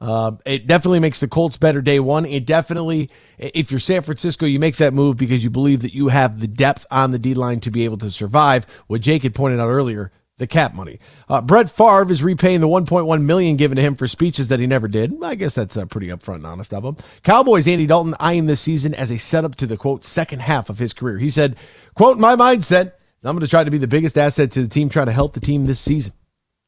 Uh, 0.00 0.32
it 0.46 0.66
definitely 0.66 1.00
makes 1.00 1.20
the 1.20 1.28
Colts 1.28 1.58
better 1.58 1.82
day 1.82 2.00
one. 2.00 2.24
It 2.24 2.46
definitely, 2.46 3.10
if 3.38 3.70
you're 3.70 3.80
San 3.80 4.00
Francisco, 4.00 4.46
you 4.46 4.58
make 4.58 4.76
that 4.76 4.94
move 4.94 5.16
because 5.16 5.44
you 5.44 5.50
believe 5.50 5.82
that 5.82 5.94
you 5.94 6.08
have 6.08 6.40
the 6.40 6.46
depth 6.46 6.86
on 6.90 7.10
the 7.10 7.18
D 7.18 7.34
line 7.34 7.60
to 7.60 7.70
be 7.70 7.84
able 7.84 7.98
to 7.98 8.10
survive. 8.10 8.64
What 8.86 9.02
Jake 9.02 9.24
had 9.24 9.34
pointed 9.34 9.60
out 9.60 9.68
earlier, 9.68 10.10
the 10.38 10.46
cap 10.46 10.74
money. 10.74 10.98
Uh, 11.28 11.42
Brett 11.42 11.68
Favre 11.68 12.10
is 12.10 12.22
repaying 12.22 12.62
the 12.62 12.66
1.1 12.66 13.22
million 13.22 13.56
given 13.56 13.76
to 13.76 13.82
him 13.82 13.94
for 13.94 14.08
speeches 14.08 14.48
that 14.48 14.58
he 14.58 14.66
never 14.66 14.88
did. 14.88 15.22
I 15.22 15.34
guess 15.34 15.54
that's 15.54 15.76
uh, 15.76 15.84
pretty 15.84 16.08
upfront 16.08 16.36
and 16.36 16.46
honest 16.46 16.72
of 16.72 16.82
him. 16.82 16.96
Cowboys 17.22 17.68
Andy 17.68 17.86
Dalton 17.86 18.16
eyeing 18.18 18.46
this 18.46 18.62
season 18.62 18.94
as 18.94 19.10
a 19.10 19.18
setup 19.18 19.56
to 19.56 19.66
the 19.66 19.76
quote 19.76 20.06
second 20.06 20.40
half 20.40 20.70
of 20.70 20.78
his 20.78 20.94
career. 20.94 21.18
He 21.18 21.28
said, 21.28 21.56
"quote 21.94 22.18
My 22.18 22.36
mindset 22.36 22.92
is 23.18 23.24
I'm 23.24 23.36
going 23.36 23.40
to 23.40 23.48
try 23.48 23.64
to 23.64 23.70
be 23.70 23.76
the 23.76 23.86
biggest 23.86 24.16
asset 24.16 24.50
to 24.52 24.62
the 24.62 24.68
team, 24.68 24.88
trying 24.88 25.06
to 25.06 25.12
help 25.12 25.34
the 25.34 25.40
team 25.40 25.66
this 25.66 25.78
season." 25.78 26.14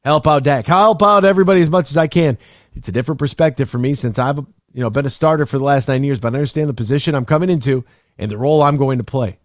help 0.03 0.27
out 0.27 0.43
Dak, 0.43 0.67
help 0.67 1.01
out 1.01 1.23
everybody 1.23 1.61
as 1.61 1.69
much 1.69 1.89
as 1.89 1.97
I 1.97 2.07
can. 2.07 2.37
It's 2.75 2.87
a 2.87 2.91
different 2.91 3.19
perspective 3.19 3.69
for 3.69 3.77
me 3.77 3.93
since 3.93 4.17
I've 4.19 4.37
you 4.37 4.81
know 4.81 4.89
been 4.89 5.05
a 5.05 5.09
starter 5.09 5.45
for 5.45 5.57
the 5.57 5.63
last 5.63 5.87
nine 5.87 6.03
years, 6.03 6.19
but 6.19 6.33
I 6.33 6.37
understand 6.37 6.69
the 6.69 6.73
position 6.73 7.15
I'm 7.15 7.25
coming 7.25 7.49
into 7.49 7.85
and 8.17 8.29
the 8.29 8.37
role 8.37 8.61
I'm 8.61 8.77
going 8.77 8.97
to 8.97 9.03
play. 9.03 9.39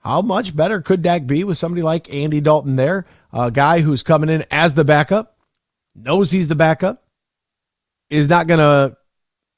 How 0.00 0.22
much 0.22 0.56
better 0.56 0.80
could 0.80 1.02
Dak 1.02 1.26
be 1.26 1.44
with 1.44 1.58
somebody 1.58 1.82
like 1.82 2.12
Andy 2.12 2.40
Dalton 2.40 2.76
there, 2.76 3.06
a 3.32 3.50
guy 3.50 3.80
who's 3.80 4.02
coming 4.02 4.30
in 4.30 4.44
as 4.50 4.74
the 4.74 4.84
backup, 4.84 5.36
knows 5.94 6.30
he's 6.30 6.48
the 6.48 6.54
backup, 6.54 7.04
is 8.08 8.28
not 8.28 8.48
to, 8.48 8.96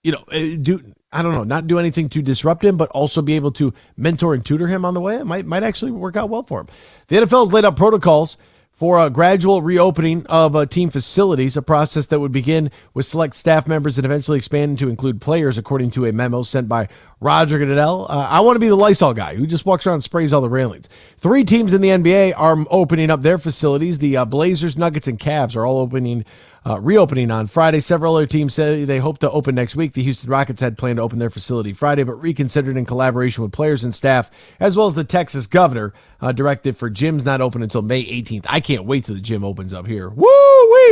you 0.02 0.12
know, 0.12 0.24
eh, 0.32 0.56
do 0.60 0.82
I 1.12 1.22
don't 1.22 1.34
know, 1.34 1.44
not 1.44 1.66
do 1.66 1.78
anything 1.78 2.08
to 2.10 2.22
disrupt 2.22 2.64
him, 2.64 2.76
but 2.76 2.90
also 2.90 3.22
be 3.22 3.34
able 3.34 3.52
to 3.52 3.72
mentor 3.96 4.34
and 4.34 4.44
tutor 4.44 4.66
him 4.66 4.84
on 4.84 4.94
the 4.94 5.00
way. 5.00 5.16
It 5.16 5.26
might 5.26 5.46
might 5.46 5.62
actually 5.62 5.92
work 5.92 6.16
out 6.16 6.30
well 6.30 6.42
for 6.42 6.60
him. 6.60 6.68
The 7.08 7.16
NFL's 7.16 7.52
laid 7.52 7.64
out 7.64 7.76
protocols 7.76 8.36
for 8.82 8.98
a 8.98 9.08
gradual 9.08 9.62
reopening 9.62 10.26
of 10.26 10.56
uh, 10.56 10.66
team 10.66 10.90
facilities, 10.90 11.56
a 11.56 11.62
process 11.62 12.06
that 12.06 12.18
would 12.18 12.32
begin 12.32 12.68
with 12.94 13.06
select 13.06 13.36
staff 13.36 13.68
members 13.68 13.96
and 13.96 14.04
eventually 14.04 14.36
expand 14.36 14.76
to 14.76 14.88
include 14.88 15.20
players, 15.20 15.56
according 15.56 15.88
to 15.88 16.04
a 16.04 16.12
memo 16.12 16.42
sent 16.42 16.68
by 16.68 16.88
Roger 17.20 17.60
Goodell. 17.60 18.08
Uh, 18.10 18.26
I 18.28 18.40
want 18.40 18.56
to 18.56 18.58
be 18.58 18.66
the 18.66 18.74
Lysol 18.74 19.14
guy 19.14 19.36
who 19.36 19.46
just 19.46 19.64
walks 19.64 19.86
around 19.86 19.94
and 19.94 20.02
sprays 20.02 20.32
all 20.32 20.40
the 20.40 20.48
railings. 20.48 20.88
Three 21.16 21.44
teams 21.44 21.72
in 21.72 21.80
the 21.80 21.90
NBA 21.90 22.32
are 22.36 22.56
opening 22.70 23.08
up 23.08 23.22
their 23.22 23.38
facilities. 23.38 24.00
The 24.00 24.16
uh, 24.16 24.24
Blazers, 24.24 24.76
Nuggets, 24.76 25.06
and 25.06 25.16
Cavs 25.16 25.54
are 25.54 25.64
all 25.64 25.78
opening 25.78 26.24
uh, 26.66 26.80
reopening 26.80 27.30
on 27.30 27.46
Friday. 27.46 27.80
Several 27.80 28.16
other 28.16 28.26
teams 28.26 28.54
say 28.54 28.84
they 28.84 28.98
hope 28.98 29.18
to 29.18 29.30
open 29.30 29.54
next 29.54 29.76
week. 29.76 29.92
The 29.92 30.02
Houston 30.02 30.30
Rockets 30.30 30.60
had 30.60 30.78
planned 30.78 30.96
to 30.96 31.02
open 31.02 31.18
their 31.18 31.30
facility 31.30 31.72
Friday, 31.72 32.04
but 32.04 32.14
reconsidered 32.14 32.76
in 32.76 32.84
collaboration 32.84 33.42
with 33.42 33.52
players 33.52 33.84
and 33.84 33.94
staff, 33.94 34.30
as 34.60 34.76
well 34.76 34.86
as 34.86 34.94
the 34.94 35.04
Texas 35.04 35.46
governor, 35.46 35.92
uh, 36.20 36.32
directed 36.32 36.76
for 36.76 36.90
gyms 36.90 37.24
not 37.24 37.40
open 37.40 37.62
until 37.62 37.82
May 37.82 38.04
18th. 38.04 38.46
I 38.48 38.60
can't 38.60 38.84
wait 38.84 39.04
till 39.04 39.14
the 39.14 39.20
gym 39.20 39.44
opens 39.44 39.74
up 39.74 39.86
here. 39.86 40.08
Woo! 40.08 40.28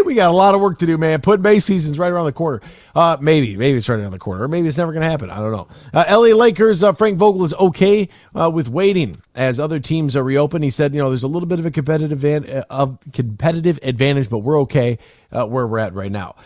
We 0.04 0.14
got 0.14 0.30
a 0.30 0.34
lot 0.34 0.54
of 0.54 0.60
work 0.60 0.78
to 0.78 0.86
do, 0.86 0.98
man. 0.98 1.20
Put 1.20 1.40
May 1.40 1.58
season's 1.58 1.98
right 1.98 2.12
around 2.12 2.26
the 2.26 2.32
corner. 2.32 2.60
Uh, 2.94 3.16
maybe, 3.20 3.56
maybe 3.56 3.78
it's 3.78 3.88
right 3.88 3.98
around 3.98 4.12
the 4.12 4.18
corner, 4.18 4.44
or 4.44 4.48
maybe 4.48 4.66
it's 4.68 4.78
never 4.78 4.92
going 4.92 5.02
to 5.02 5.10
happen. 5.10 5.30
I 5.30 5.36
don't 5.36 5.52
know. 5.52 5.68
Uh, 5.92 6.04
LA 6.08 6.34
Lakers, 6.34 6.82
uh, 6.82 6.92
Frank 6.92 7.18
Vogel 7.18 7.44
is 7.44 7.54
okay 7.54 8.08
uh, 8.34 8.50
with 8.50 8.68
waiting 8.68 9.22
as 9.34 9.60
other 9.60 9.80
teams 9.80 10.16
are 10.16 10.24
reopened. 10.24 10.64
He 10.64 10.70
said, 10.70 10.94
you 10.94 11.00
know, 11.00 11.08
there's 11.08 11.22
a 11.22 11.28
little 11.28 11.48
bit 11.48 11.58
of 11.58 11.66
a 11.66 11.70
competitive 11.70 12.24
uh, 12.24 12.64
of 12.70 12.98
competitive 13.12 13.78
advantage, 13.82 14.28
but 14.28 14.38
we're 14.38 14.60
okay 14.62 14.98
uh, 15.32 15.46
where 15.46 15.66
we're 15.66 15.78
at 15.78 15.94
right 15.94 16.12
now. 16.12 16.36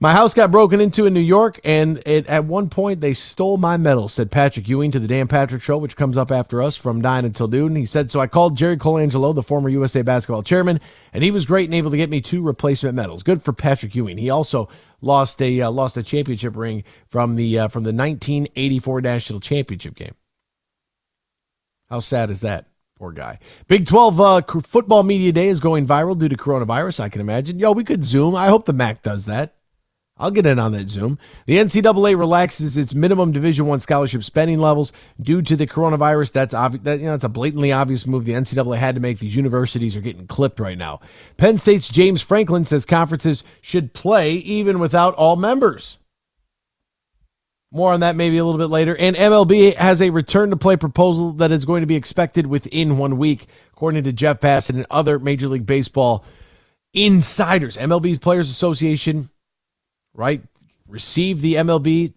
My 0.00 0.12
house 0.12 0.34
got 0.34 0.50
broken 0.50 0.80
into 0.80 1.06
in 1.06 1.14
New 1.14 1.20
York, 1.20 1.60
and 1.62 2.02
it, 2.04 2.26
at 2.26 2.44
one 2.44 2.68
point 2.68 3.00
they 3.00 3.14
stole 3.14 3.56
my 3.56 3.76
medal, 3.76 4.08
said 4.08 4.30
Patrick 4.30 4.68
Ewing 4.68 4.90
to 4.90 4.98
the 4.98 5.06
Dan 5.06 5.28
Patrick 5.28 5.62
Show, 5.62 5.78
which 5.78 5.96
comes 5.96 6.16
up 6.16 6.32
after 6.32 6.60
us 6.60 6.76
from 6.76 7.00
9 7.00 7.24
until 7.24 7.46
noon. 7.46 7.76
He 7.76 7.86
said, 7.86 8.10
So 8.10 8.18
I 8.18 8.26
called 8.26 8.56
Jerry 8.56 8.76
Colangelo, 8.76 9.34
the 9.34 9.42
former 9.42 9.68
USA 9.68 10.02
basketball 10.02 10.42
chairman, 10.42 10.80
and 11.12 11.22
he 11.22 11.30
was 11.30 11.46
great 11.46 11.66
and 11.66 11.74
able 11.74 11.92
to 11.92 11.96
get 11.96 12.10
me 12.10 12.20
two 12.20 12.42
replacement 12.42 12.96
medals. 12.96 13.22
Good 13.22 13.42
for 13.42 13.52
Patrick 13.52 13.94
Ewing. 13.94 14.18
He 14.18 14.30
also 14.30 14.68
lost 15.00 15.40
a 15.40 15.60
uh, 15.60 15.70
lost 15.70 15.96
a 15.96 16.02
championship 16.02 16.56
ring 16.56 16.82
from 17.06 17.36
the 17.36 17.60
uh, 17.60 17.68
from 17.68 17.84
the 17.84 17.92
1984 17.92 19.00
national 19.00 19.40
championship 19.40 19.94
game. 19.94 20.14
How 21.88 22.00
sad 22.00 22.30
is 22.30 22.40
that? 22.40 22.66
Poor 22.98 23.12
guy. 23.12 23.38
Big 23.68 23.86
12 23.86 24.20
uh, 24.20 24.42
football 24.62 25.02
media 25.02 25.32
day 25.32 25.48
is 25.48 25.60
going 25.60 25.86
viral 25.86 26.18
due 26.18 26.28
to 26.28 26.36
coronavirus, 26.36 27.00
I 27.00 27.08
can 27.08 27.20
imagine. 27.20 27.58
Yo, 27.58 27.72
we 27.72 27.84
could 27.84 28.04
Zoom. 28.04 28.34
I 28.34 28.46
hope 28.46 28.66
the 28.66 28.72
MAC 28.72 29.02
does 29.02 29.26
that. 29.26 29.54
I'll 30.16 30.30
get 30.30 30.46
in 30.46 30.60
on 30.60 30.70
that 30.72 30.88
Zoom. 30.88 31.18
The 31.46 31.56
NCAA 31.56 32.16
relaxes 32.16 32.76
its 32.76 32.94
minimum 32.94 33.32
Division 33.32 33.66
One 33.66 33.80
scholarship 33.80 34.22
spending 34.22 34.60
levels 34.60 34.92
due 35.20 35.42
to 35.42 35.56
the 35.56 35.66
coronavirus. 35.66 36.30
That's 36.32 36.54
obvious. 36.54 36.84
That, 36.84 37.00
you 37.00 37.06
know, 37.06 37.14
it's 37.14 37.24
a 37.24 37.28
blatantly 37.28 37.72
obvious 37.72 38.06
move 38.06 38.24
the 38.24 38.32
NCAA 38.32 38.78
had 38.78 38.94
to 38.94 39.00
make. 39.00 39.18
These 39.18 39.34
universities 39.34 39.96
are 39.96 40.00
getting 40.00 40.28
clipped 40.28 40.60
right 40.60 40.78
now. 40.78 41.00
Penn 41.36 41.58
State's 41.58 41.88
James 41.88 42.22
Franklin 42.22 42.64
says 42.64 42.86
conferences 42.86 43.42
should 43.60 43.92
play 43.92 44.34
even 44.34 44.78
without 44.78 45.14
all 45.14 45.34
members. 45.34 45.98
More 47.72 47.92
on 47.92 47.98
that 48.00 48.14
maybe 48.14 48.38
a 48.38 48.44
little 48.44 48.60
bit 48.60 48.70
later. 48.70 48.96
And 48.96 49.16
MLB 49.16 49.74
has 49.74 50.00
a 50.00 50.10
return 50.10 50.50
to 50.50 50.56
play 50.56 50.76
proposal 50.76 51.32
that 51.32 51.50
is 51.50 51.64
going 51.64 51.80
to 51.80 51.88
be 51.88 51.96
expected 51.96 52.46
within 52.46 52.98
one 52.98 53.18
week, 53.18 53.46
according 53.72 54.04
to 54.04 54.12
Jeff 54.12 54.38
Passan 54.38 54.76
and 54.76 54.86
other 54.92 55.18
Major 55.18 55.48
League 55.48 55.66
Baseball 55.66 56.24
insiders. 56.92 57.76
MLB 57.76 58.20
Players 58.20 58.48
Association 58.48 59.28
right? 60.14 60.42
received 60.88 61.40
the 61.40 61.54
MLB 61.54 62.12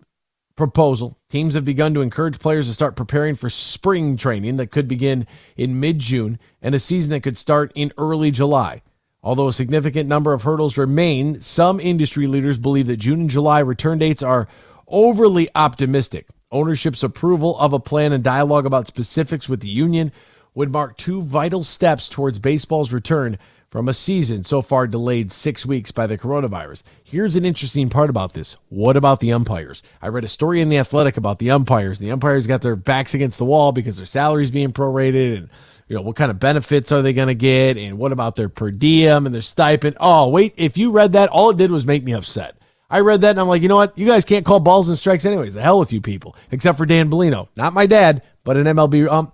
proposal. 0.56 1.18
Teams 1.30 1.54
have 1.54 1.66
begun 1.66 1.94
to 1.94 2.02
encourage 2.02 2.40
players 2.40 2.68
to 2.68 2.74
start 2.74 2.96
preparing 2.96 3.36
for 3.36 3.50
spring 3.50 4.18
training 4.18 4.58
that 4.58 4.72
could 4.72 4.88
begin 4.88 5.28
in 5.56 5.80
mid 5.80 6.00
June 6.00 6.40
and 6.62 6.76
a 6.76 6.80
season 6.80 7.12
that 7.12 7.24
could 7.24 7.38
start 7.38 7.72
in 7.76 7.94
early 7.98 8.32
July. 8.32 8.82
Although 9.24 9.48
a 9.48 9.54
significant 9.54 10.08
number 10.08 10.34
of 10.34 10.44
hurdles 10.44 10.78
remain, 10.78 11.42
some 11.42 11.80
industry 11.80 12.28
leaders 12.28 12.58
believe 12.58 12.88
that 12.88 12.98
June 12.98 13.22
and 13.22 13.30
July 13.30 13.60
return 13.60 14.00
dates 14.00 14.24
are 14.24 14.48
overly 14.88 15.50
optimistic. 15.56 16.28
Ownership's 16.52 17.04
approval 17.04 17.58
of 17.60 17.74
a 17.74 17.80
plan 17.80 18.14
and 18.14 18.24
dialogue 18.24 18.66
about 18.66 18.88
specifics 18.88 19.50
with 19.50 19.60
the 19.60 19.70
union 19.70 20.12
would 20.56 20.72
mark 20.72 20.98
two 20.98 21.22
vital 21.22 21.64
steps 21.64 22.08
towards 22.08 22.40
baseball's 22.40 22.92
return 22.92 23.38
from 23.70 23.90
a 23.90 23.94
season 23.94 24.44
so 24.44 24.62
far 24.62 24.88
delayed 24.88 25.32
six 25.32 25.66
weeks 25.66 25.92
by 25.92 26.08
the 26.08 26.18
coronavirus. 26.18 26.84
Here's 27.04 27.36
an 27.36 27.46
interesting 27.46 27.90
part 27.90 28.10
about 28.10 28.34
this. 28.34 28.56
What 28.70 28.96
about 28.96 29.20
the 29.20 29.34
umpires? 29.34 29.84
I 30.02 30.08
read 30.08 30.24
a 30.24 30.30
story 30.30 30.62
in 30.62 30.70
The 30.70 30.78
Athletic 30.78 31.18
about 31.18 31.40
the 31.40 31.52
umpires. 31.52 32.00
The 32.00 32.12
umpires 32.12 32.48
got 32.48 32.62
their 32.62 32.76
backs 32.76 33.14
against 33.14 33.38
the 33.38 33.46
wall 33.46 33.72
because 33.72 33.98
their 33.98 34.06
salaries 34.06 34.52
being 34.52 34.72
prorated 34.72 35.38
and 35.38 35.50
you 35.88 35.96
know, 35.96 36.02
what 36.02 36.18
kind 36.18 36.32
of 36.32 36.40
benefits 36.40 36.92
are 36.92 37.02
they 37.02 37.14
going 37.14 37.30
to 37.30 37.36
get? 37.36 37.78
And 37.78 37.98
what 37.98 38.12
about 38.12 38.36
their 38.36 38.50
per 38.50 38.72
diem 38.72 39.26
and 39.26 39.34
their 39.34 39.42
stipend? 39.42 39.96
Oh, 40.00 40.28
wait, 40.30 40.54
if 40.58 40.78
you 40.78 40.92
read 40.92 41.14
that, 41.14 41.30
all 41.30 41.50
it 41.50 41.58
did 41.58 41.72
was 41.72 41.86
make 41.86 42.04
me 42.04 42.14
upset. 42.14 42.58
I 42.90 43.02
read 43.02 43.22
that 43.22 43.32
and 43.32 43.40
I'm 43.40 43.48
like, 43.48 43.62
you 43.62 43.68
know 43.68 43.78
what? 43.78 43.98
You 43.98 44.06
guys 44.06 44.26
can't 44.26 44.46
call 44.46 44.60
balls 44.60 44.90
and 44.90 44.98
strikes 44.98 45.26
anyways. 45.26 45.54
The 45.54 45.62
hell 45.62 45.80
with 45.80 45.94
you 45.94 46.02
people, 46.02 46.36
except 46.52 46.78
for 46.78 46.86
Dan 46.86 47.10
Bellino. 47.10 47.48
Not 47.56 47.74
my 47.74 47.86
dad, 47.86 48.22
but 48.44 48.58
an 48.58 48.66
MLB 48.66 49.10
um, 49.10 49.32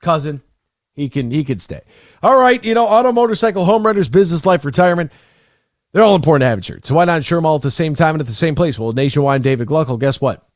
cousin 0.00 0.42
he 0.98 1.08
can 1.08 1.30
he 1.30 1.44
can 1.44 1.58
stay. 1.58 1.80
All 2.22 2.38
right, 2.38 2.62
you 2.64 2.74
know, 2.74 2.86
auto, 2.86 3.12
motorcycle, 3.12 3.64
home 3.64 3.86
renters, 3.86 4.08
business 4.08 4.44
life, 4.44 4.64
retirement. 4.64 5.12
They're 5.92 6.02
all 6.02 6.14
important 6.14 6.42
to 6.42 6.48
have 6.48 6.58
insurance. 6.58 6.88
So 6.88 6.94
why 6.94 7.06
not 7.06 7.18
insure 7.18 7.38
them 7.38 7.46
all 7.46 7.56
at 7.56 7.62
the 7.62 7.70
same 7.70 7.94
time 7.94 8.14
and 8.14 8.20
at 8.20 8.26
the 8.26 8.32
same 8.32 8.54
place? 8.54 8.78
Well, 8.78 8.92
Nationwide 8.92 9.42
David 9.42 9.68
Gluckle, 9.68 9.98
guess 9.98 10.20
what? 10.20 10.46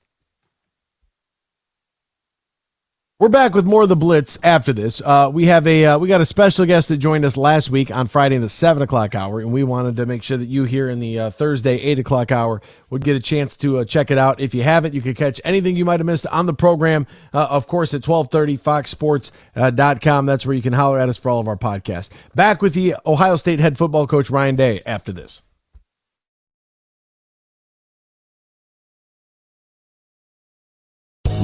We're 3.22 3.30
back 3.30 3.54
with 3.54 3.68
more 3.68 3.84
of 3.84 3.90
the 3.90 3.96
Blitz 3.96 4.40
after 4.42 4.74
this. 4.74 5.00
Uh, 5.00 5.30
we 5.32 5.46
have 5.46 5.68
a 5.68 5.86
uh, 5.86 6.00
we 6.00 6.08
got 6.08 6.22
a 6.22 6.26
special 6.26 6.66
guest 6.66 6.88
that 6.88 6.98
joined 6.98 7.24
us 7.24 7.38
last 7.38 7.70
week 7.70 7.92
on 7.92 8.08
Friday 8.08 8.36
in 8.36 8.42
the 8.42 8.50
seven 8.50 8.82
o'clock 8.82 9.14
hour, 9.14 9.40
and 9.40 9.54
we 9.54 9.64
wanted 9.64 9.96
to 9.98 10.08
make 10.08 10.24
sure 10.24 10.38
that 10.38 10.48
you 10.48 10.64
here 10.64 10.90
in 10.90 11.00
the 11.00 11.20
uh, 11.20 11.30
Thursday 11.30 11.76
eight 11.76 12.00
o'clock 12.00 12.32
hour 12.32 12.64
would 12.90 13.04
get 13.04 13.16
a 13.16 13.20
chance 13.20 13.56
to 13.58 13.78
uh, 13.78 13.86
check 13.86 14.10
it 14.10 14.18
out. 14.18 14.40
If 14.40 14.56
you 14.56 14.64
haven't, 14.64 14.96
you 14.96 15.02
can 15.02 15.14
catch 15.14 15.40
anything 15.46 15.76
you 15.76 15.86
might 15.86 16.00
have 16.00 16.08
missed 16.08 16.26
on 16.26 16.48
the 16.48 16.56
program, 16.56 17.06
uh, 17.32 17.46
of 17.48 17.68
course, 17.68 17.94
at 17.94 18.02
twelve 18.02 18.32
thirty 18.32 18.58
foxsports.com. 18.58 20.26
That's 20.26 20.44
where 20.48 20.56
you 20.56 20.64
can 20.64 20.74
holler 20.74 20.98
at 20.98 21.08
us 21.08 21.20
for 21.20 21.30
all 21.30 21.40
of 21.40 21.48
our 21.48 21.58
podcasts. 21.58 22.10
Back 22.34 22.64
with 22.64 22.74
the 22.74 22.96
Ohio 23.06 23.36
State 23.36 23.60
head 23.60 23.78
football 23.78 24.08
coach 24.08 24.32
Ryan 24.32 24.56
Day 24.56 24.82
after 24.84 25.12
this. 25.14 25.44